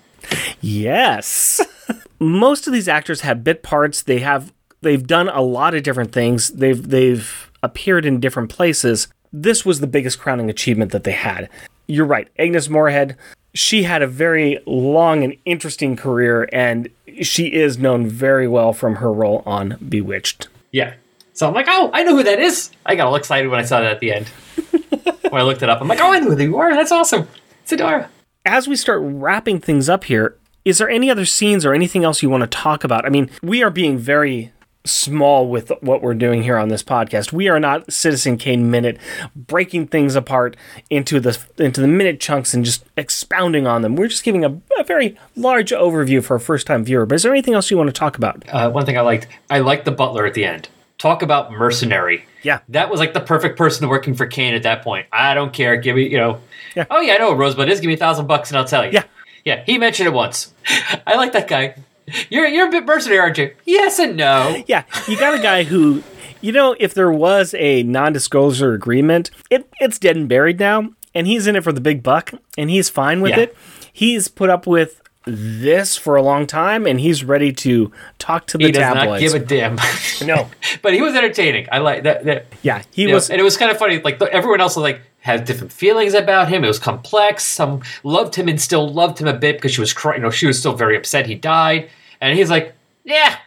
[0.61, 1.61] Yes.
[2.19, 4.01] Most of these actors have bit parts.
[4.01, 6.49] They have they've done a lot of different things.
[6.49, 9.09] They've they've appeared in different places.
[9.37, 11.49] This was the biggest crowning achievement that they had.
[11.87, 12.29] You're right.
[12.39, 13.17] Agnes Moorehead,
[13.53, 16.89] she had a very long and interesting career and
[17.21, 20.47] she is known very well from her role on Bewitched.
[20.71, 20.93] Yeah.
[21.33, 22.71] So I'm like, oh, I know who that is.
[22.85, 24.27] I got all excited when I saw that at the end.
[25.29, 26.73] when I looked it up, I'm like, oh, I know who you are.
[26.73, 27.27] That's awesome.
[27.63, 28.09] It's Endora.
[28.45, 32.23] as we start wrapping things up here, is there any other scenes or anything else
[32.23, 33.05] you want to talk about?
[33.05, 34.53] I mean, we are being very
[34.85, 37.31] small with what we're doing here on this podcast.
[37.33, 38.97] We are not Citizen Kane minute
[39.35, 40.55] breaking things apart
[40.89, 43.95] into the into the minute chunks and just expounding on them.
[43.95, 47.05] We're just giving a, a very large overview for a first time viewer.
[47.05, 48.43] But is there anything else you want to talk about?
[48.49, 50.69] uh, one thing I liked, I liked the butler at the end.
[50.97, 52.25] Talk about mercenary.
[52.41, 52.59] Yeah.
[52.69, 55.07] That was like the perfect person working for Kane at that point.
[55.11, 55.75] I don't care.
[55.75, 56.39] Give me, you know.
[56.75, 56.85] Yeah.
[56.89, 57.79] Oh yeah, I know what Rosebud is.
[57.81, 58.91] Give me a thousand bucks and I'll tell you.
[58.93, 59.03] Yeah.
[59.43, 59.63] Yeah.
[59.65, 60.53] He mentioned it once.
[61.05, 61.75] I like that guy.
[62.29, 63.53] You're you're a bit mercenary, aren't you?
[63.65, 64.63] Yes and no.
[64.67, 66.03] Yeah, you got a guy who,
[66.41, 71.25] you know, if there was a non-disclosure agreement, it it's dead and buried now, and
[71.27, 73.39] he's in it for the big buck, and he's fine with Yeah.
[73.41, 73.57] it.
[73.91, 78.57] He's put up with this for a long time, and he's ready to talk to
[78.57, 79.21] the He does not tabloids.
[79.21, 79.77] give a damn.
[80.25, 80.49] no,
[80.81, 81.67] but he was entertaining.
[81.71, 82.25] I like that.
[82.25, 83.29] that yeah, he you know, was.
[83.29, 83.99] and it was kind of funny.
[83.99, 86.63] Like everyone else was like had different feelings about him.
[86.63, 87.43] It was complex.
[87.43, 90.19] Some loved him and still loved him a bit because she was crying.
[90.19, 91.89] You know, she was still very upset he died.
[92.21, 93.37] And he's like, yeah,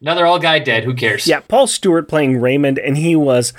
[0.00, 0.84] another old guy dead.
[0.84, 1.26] Who cares?
[1.26, 3.52] yeah, Paul Stewart playing Raymond, and he was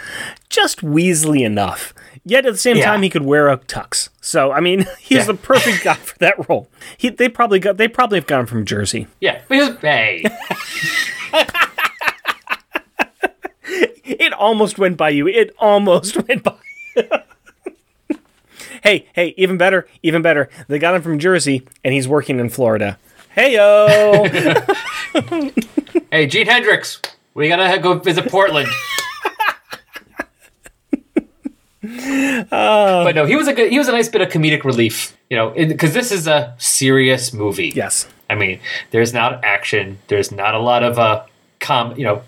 [0.50, 1.94] just Weasley enough.
[2.24, 2.86] Yet at the same Yeah.
[2.86, 4.10] time, he could wear a tux.
[4.22, 5.24] So I mean, he's Yeah.
[5.26, 6.70] the perfect guy for that role.
[6.98, 9.08] He, they probably got they probably have got him from Jersey.
[9.20, 9.42] yeah.
[9.50, 10.24] Was, hey,
[14.04, 15.28] It almost went by you.
[15.28, 16.54] It almost went by.
[18.84, 20.50] hey, hey, even better, even better.
[20.68, 22.98] They got him from Jersey, and he's working in Florida.
[23.34, 24.26] Hey yo!
[26.12, 27.02] hey, Gene Hendricks,
[27.34, 28.68] we gotta go visit Portland.
[32.50, 35.38] but no, he was a good, he was a nice bit of comedic relief, you
[35.38, 37.74] know, because this is a serious movie.
[37.76, 38.60] yes, I mean,
[38.92, 39.98] there's not action.
[40.08, 41.26] There's not a lot of uh,
[41.62, 41.96] com.
[41.98, 42.22] You know,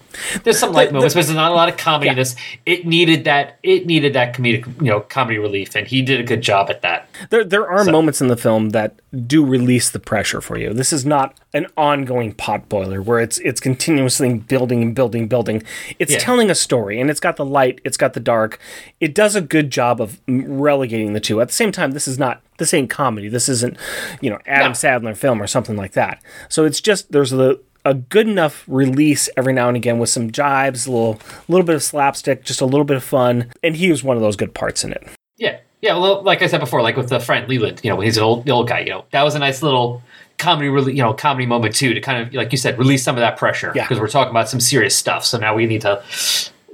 [0.44, 2.36] there's some light moments, but there's not a lot of comedy in this.
[2.66, 3.60] It needed that.
[3.64, 6.82] It needed that comedic, you know, comedy relief, and he did a good job at
[6.84, 7.10] that.
[7.30, 8.96] There, there are moments in the film that
[9.28, 10.74] do release the pressure for you.
[10.74, 15.64] This is not an ongoing pot boiler where it's it's continuously building and building, building.
[16.00, 16.20] It's Yeah.
[16.20, 18.60] telling a story, and it's got the light, it's got the dark.
[19.02, 21.42] It does a good job of relegating the two.
[21.42, 23.28] At the same time, this is not this ain't comedy.
[23.30, 23.78] This isn't,
[24.22, 24.74] you know, Adam No.
[24.74, 26.22] Sandler film or something like that.
[26.50, 30.32] So it's just there's a a good enough release every now and again with some
[30.32, 33.90] jibes, a little little bit of slapstick, just a little bit of fun, and he
[33.90, 35.06] was one of those good parts in it.
[35.38, 35.98] Yeah, yeah.
[35.98, 38.24] Well, like I said before, like with the friend Leland, you know, when he's an
[38.24, 40.02] old old guy, you know, that was a nice little
[40.38, 43.16] comedy, really, you know, comedy moment too to kind of, like you said, release some
[43.16, 43.72] of that pressure.
[43.76, 43.84] Yeah.
[43.84, 45.26] because we're talking about some serious stuff.
[45.26, 46.02] So now we need to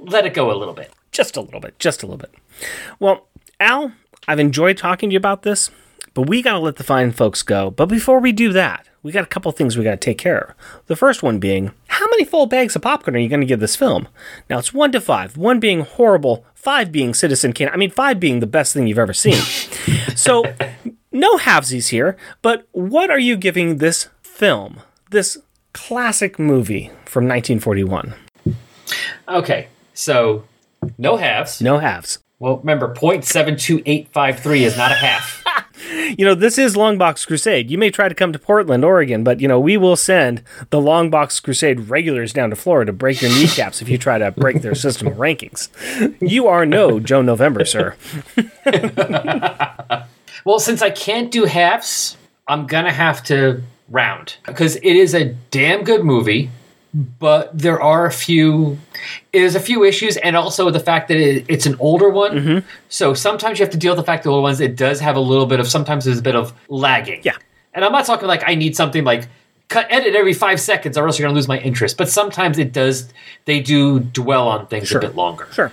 [0.00, 0.92] let it go a little bit.
[1.12, 2.32] just a little bit, just a little bit.
[2.98, 3.26] Well,
[3.58, 3.92] Al,
[4.28, 5.70] I've enjoyed talking to you about this,
[6.14, 7.70] but we got to let the fine folks go.
[7.70, 10.38] But before we do that, we got a couple things we got to take care
[10.38, 10.54] of.
[10.86, 13.60] The first one being, how many full bags of popcorn are you going to give
[13.60, 14.08] this film?
[14.48, 17.70] Now it's one to five, one being horrible, five being Citizen Kane.
[17.70, 19.34] I mean, five being the best thing you've ever seen.
[20.14, 20.44] so,
[21.12, 24.80] no halvesies here, but what are you giving this film,
[25.10, 25.38] this
[25.72, 28.14] classic movie from 1941?
[29.28, 30.44] Okay, so
[30.98, 31.60] no halves.
[31.60, 32.18] No halves.
[32.38, 35.42] Well, remember, point seven two eight five three is not a half.
[36.16, 37.70] You know, this is Longbox Crusade.
[37.70, 40.78] You may try to come to Portland, Oregon, but you know, we will send the
[40.78, 44.62] Longbox Crusade regulars down to Florida to break your kneecaps if you try to break
[44.62, 45.68] their system of rankings.
[46.20, 47.96] You are no Joe November, sir.
[50.44, 52.16] well, since I can't do halves,
[52.48, 56.50] I'm gonna have to round because it is a damn good movie.
[56.92, 58.78] But there are a few,
[59.32, 62.32] there's a few issues, and also the fact that it, it's an older one.
[62.32, 62.68] Mm-hmm.
[62.88, 64.60] So sometimes you have to deal with the fact that older ones.
[64.60, 67.20] It does have a little bit of sometimes there's a bit of lagging.
[67.22, 67.36] Yeah.
[67.74, 69.28] And I'm not talking like I need something like
[69.68, 71.96] cut edit every five seconds or else you're gonna lose my interest.
[71.96, 73.12] But sometimes it does.
[73.44, 74.98] They do dwell on things Sure.
[74.98, 75.46] a bit longer.
[75.52, 75.70] Sure.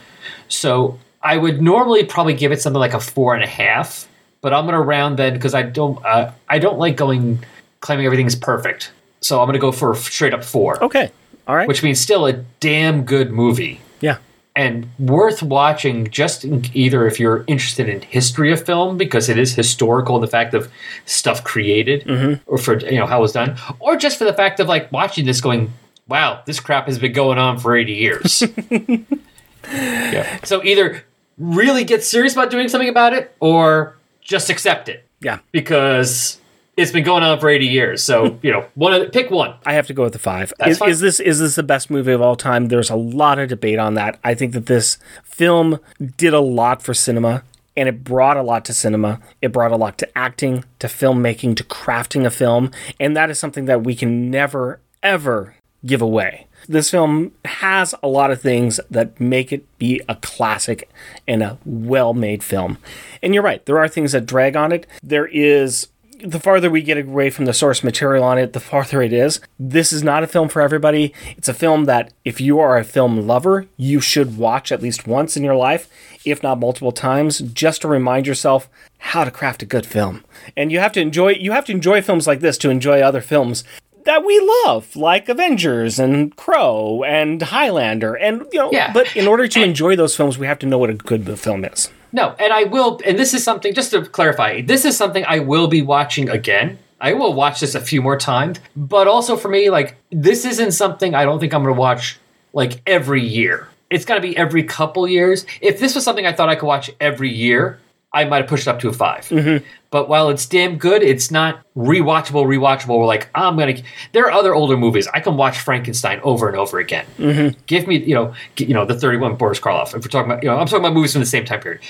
[0.47, 4.07] So I would normally probably give it something like a four and a half,
[4.41, 7.43] but I'm gonna round then because I don't uh, I don't like going
[7.79, 8.91] claiming everything's perfect.
[9.27, 11.11] So I'm gonna go for straight up four, Okay.
[11.47, 11.67] All right.
[11.67, 14.17] which means still a damn good movie yeah.
[14.55, 16.09] and worth watching.
[16.09, 20.27] Just in, either if you're interested in history of film because it is historical the
[20.27, 20.71] fact of
[21.05, 22.41] stuff created mm-hmm.
[22.49, 24.89] or for you know how it was done, or just for the fact of like
[24.93, 25.73] watching this going,
[26.07, 28.43] wow, this crap has been going on for 80 years.
[29.71, 30.39] yeah.
[30.45, 31.03] So either
[31.37, 35.39] really get serious about doing something about it or just accept it Yeah.
[35.51, 36.39] because
[36.77, 38.03] it's been going on for 80 years.
[38.03, 39.55] So, you know, one of the, pick one.
[39.65, 40.53] I have to go with the five.
[40.65, 42.67] Is, is this is this the best movie of all time?
[42.67, 44.19] There's a lot of debate on that.
[44.23, 45.79] I think that this film
[46.15, 47.43] did a lot for cinema,
[47.75, 49.19] and it brought a lot to cinema.
[49.41, 53.39] It brought a lot to acting, to filmmaking, to crafting a film, and that is
[53.39, 55.55] something that we can never ever
[55.85, 56.47] give away.
[56.67, 60.89] This film has a lot of things that make it be a classic
[61.27, 62.77] and a well-made film.
[63.21, 64.85] And you're right, there are things that drag on it.
[65.01, 65.87] There is
[66.23, 69.39] the farther we get away from the source material on it, the farther it is.
[69.59, 71.13] This is not a film for everybody.
[71.37, 75.07] It's a film that, if you are a film lover, you should watch at least
[75.07, 75.89] once in your life,
[76.25, 80.23] if not multiple times, just to remind yourself how to craft a good film.
[80.55, 83.21] And you have to enjoy you have to enjoy films like this to enjoy other
[83.21, 83.63] films
[84.05, 88.15] that we love, like Avengers and Crow and Highlander.
[88.15, 88.91] And you know, Yeah.
[88.93, 91.65] but in order to enjoy those films, we have to know what a good film
[91.65, 91.89] is.
[92.11, 95.39] No, and I will, and this is something, just to clarify, this is something I
[95.39, 96.79] will be watching again.
[96.99, 100.71] I will watch this a few more times, but also for me, like, this isn't
[100.71, 102.17] something I don't think I'm going to watch
[102.53, 103.67] like every year.
[103.89, 105.45] It's got to be every couple years.
[105.61, 107.79] If this was something I thought I could watch every year,
[108.13, 109.65] I might have pushed it up to a 5 mm-hmm.
[109.89, 112.99] But while it's damn good, it's not rewatchable, rewatchable.
[112.99, 113.77] We're like, ah, I'm gonna.
[114.11, 117.05] There are other older movies I can watch Frankenstein over and over again.
[117.17, 117.57] Mm-hmm.
[117.67, 119.95] Give me, you know, you know, the 31 Boris Karloff.
[119.95, 121.81] If we're talking about, you know, I'm talking about movies from the same time period.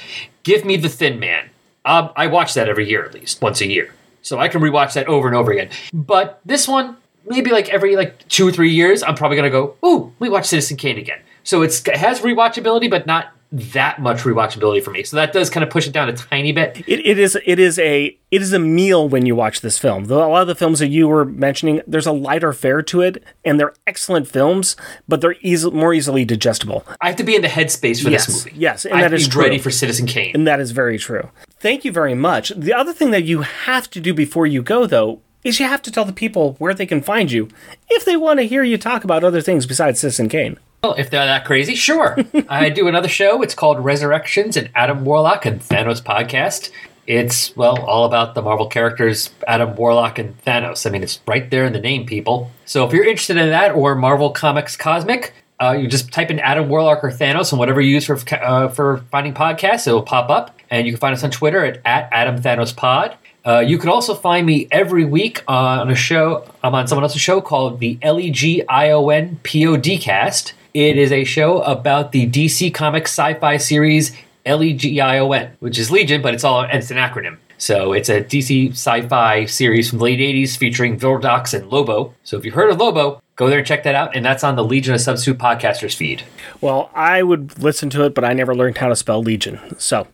[0.43, 1.49] Give me The Thin Man.
[1.86, 4.93] Um, I watch that every year at least once a year, so I can rewatch
[4.93, 5.70] that over and over again.
[5.91, 9.76] But this one, maybe like every like two or three years, I'm probably gonna go,
[9.84, 11.20] ooh, we watch Citizen Kane again.
[11.43, 15.03] So it's, it has rewatchability, but not that much rewatchability for me.
[15.03, 16.83] So that does kind of push it down a tiny bit.
[16.87, 20.05] It, it is it is a it is a meal when you watch this film.
[20.05, 23.01] Though a lot of the films that you were mentioning, there's a lighter fare to
[23.01, 24.75] it, and they're excellent films,
[25.07, 28.25] but they're easy, more easily digestible, I have to be in the headspace for Yes,
[28.25, 28.57] this movie.
[28.59, 30.31] yes, and I have that to is be ready for Citizen Kane.
[30.35, 31.29] and that is very true.
[31.59, 32.49] Thank you very much.
[32.55, 35.81] The other thing that you have to do before you go, though, is you have
[35.83, 37.47] to tell the people where they can find you
[37.89, 40.59] if they want to hear you talk about other things besides Citizen Kane.
[40.88, 42.17] Well, if they're that crazy, sure.
[42.47, 43.41] I do another show.
[43.41, 46.71] It's called Resurrections, and Adam Warlock and Thanos podcast.
[47.05, 50.88] It's, well, all about the Marvel characters Adam Warlock and Thanos.
[50.88, 52.51] I mean, it's right there in the name, people.
[52.63, 56.39] So if you're interested in that or Marvel Comics Cosmic, uh, you just type in
[56.39, 60.03] Adam Warlock or Thanos and whatever you use for uh, for finding podcasts, it will
[60.03, 60.57] pop up.
[60.69, 63.17] And you can find us on Twitter at, at Adam Thanos Pod.
[63.45, 66.45] Uh, you can also find me every week on a show.
[66.63, 69.75] I'm on someone else's show called the L E G I O N P O
[69.75, 70.53] D Cast.
[70.74, 74.15] It is a show about the DC Comics sci-fi series
[74.45, 77.38] L E G I O N, which is Legion, but it's all it's an acronym.
[77.57, 82.13] So it's a DC sci-fi series from the late '80s featuring Vril Dox and Lobo.
[82.24, 84.15] So if you've heard of Lobo, go there and check that out.
[84.15, 86.24] And that's on the Legion of Substitute Podcasters feed.
[86.61, 89.59] Well, I would listen to it, but I never learned how to spell Legion.
[89.80, 90.07] So,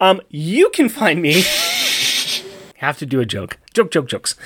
[0.00, 1.42] um, you can find me.
[2.84, 3.58] have to do a joke.
[3.72, 4.36] Joke, joke, jokes.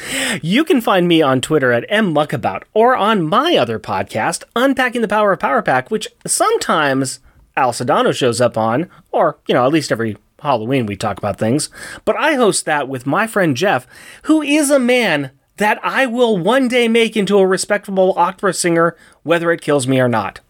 [0.41, 5.09] You can find me on Twitter at mmuckabout or on my other podcast, Unpacking the
[5.09, 7.20] Power of Power Pack, which sometimes
[7.57, 11.39] Al Sedano shows up on, or, you know, at least every Halloween we talk about
[11.39, 11.68] things.
[12.05, 13.86] But I host that with my friend Jeff,
[14.22, 18.97] who is a man that I will one day make into a respectable opera singer,
[19.24, 20.41] whether it kills me or not.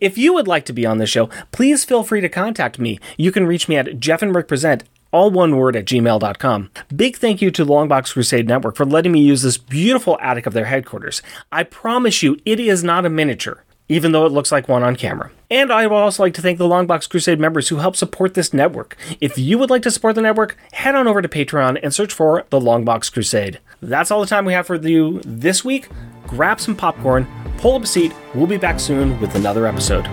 [0.00, 2.98] If you would like to be on the show, please feel free to contact me.
[3.16, 6.70] You can reach me at Jeff and Rick Present, all one word at gmail.com.
[6.94, 10.46] Big thank you to the Longbox Crusade Network for letting me use this beautiful attic
[10.46, 11.22] of their headquarters.
[11.50, 14.96] I promise you, it is not a miniature even though it looks like one on
[14.96, 15.30] camera.
[15.50, 18.52] And I would also like to thank the Longbox Crusade members who help support this
[18.52, 18.96] network.
[19.20, 22.12] If you would like to support the network, head on over to Patreon and search
[22.12, 23.60] for the Longbox Crusade.
[23.80, 25.88] That's all the time we have for you this week.
[26.26, 30.06] Grab some popcorn, pull up a seat, we'll be back soon with another episode.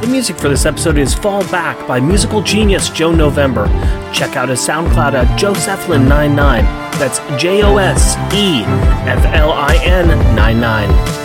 [0.00, 3.66] The music for this episode is Fall Back by musical genius Joe November.
[4.14, 6.62] Check out his SoundCloud at Joseflin99.
[6.98, 8.62] That's J O S E
[9.06, 11.19] F L I N 99.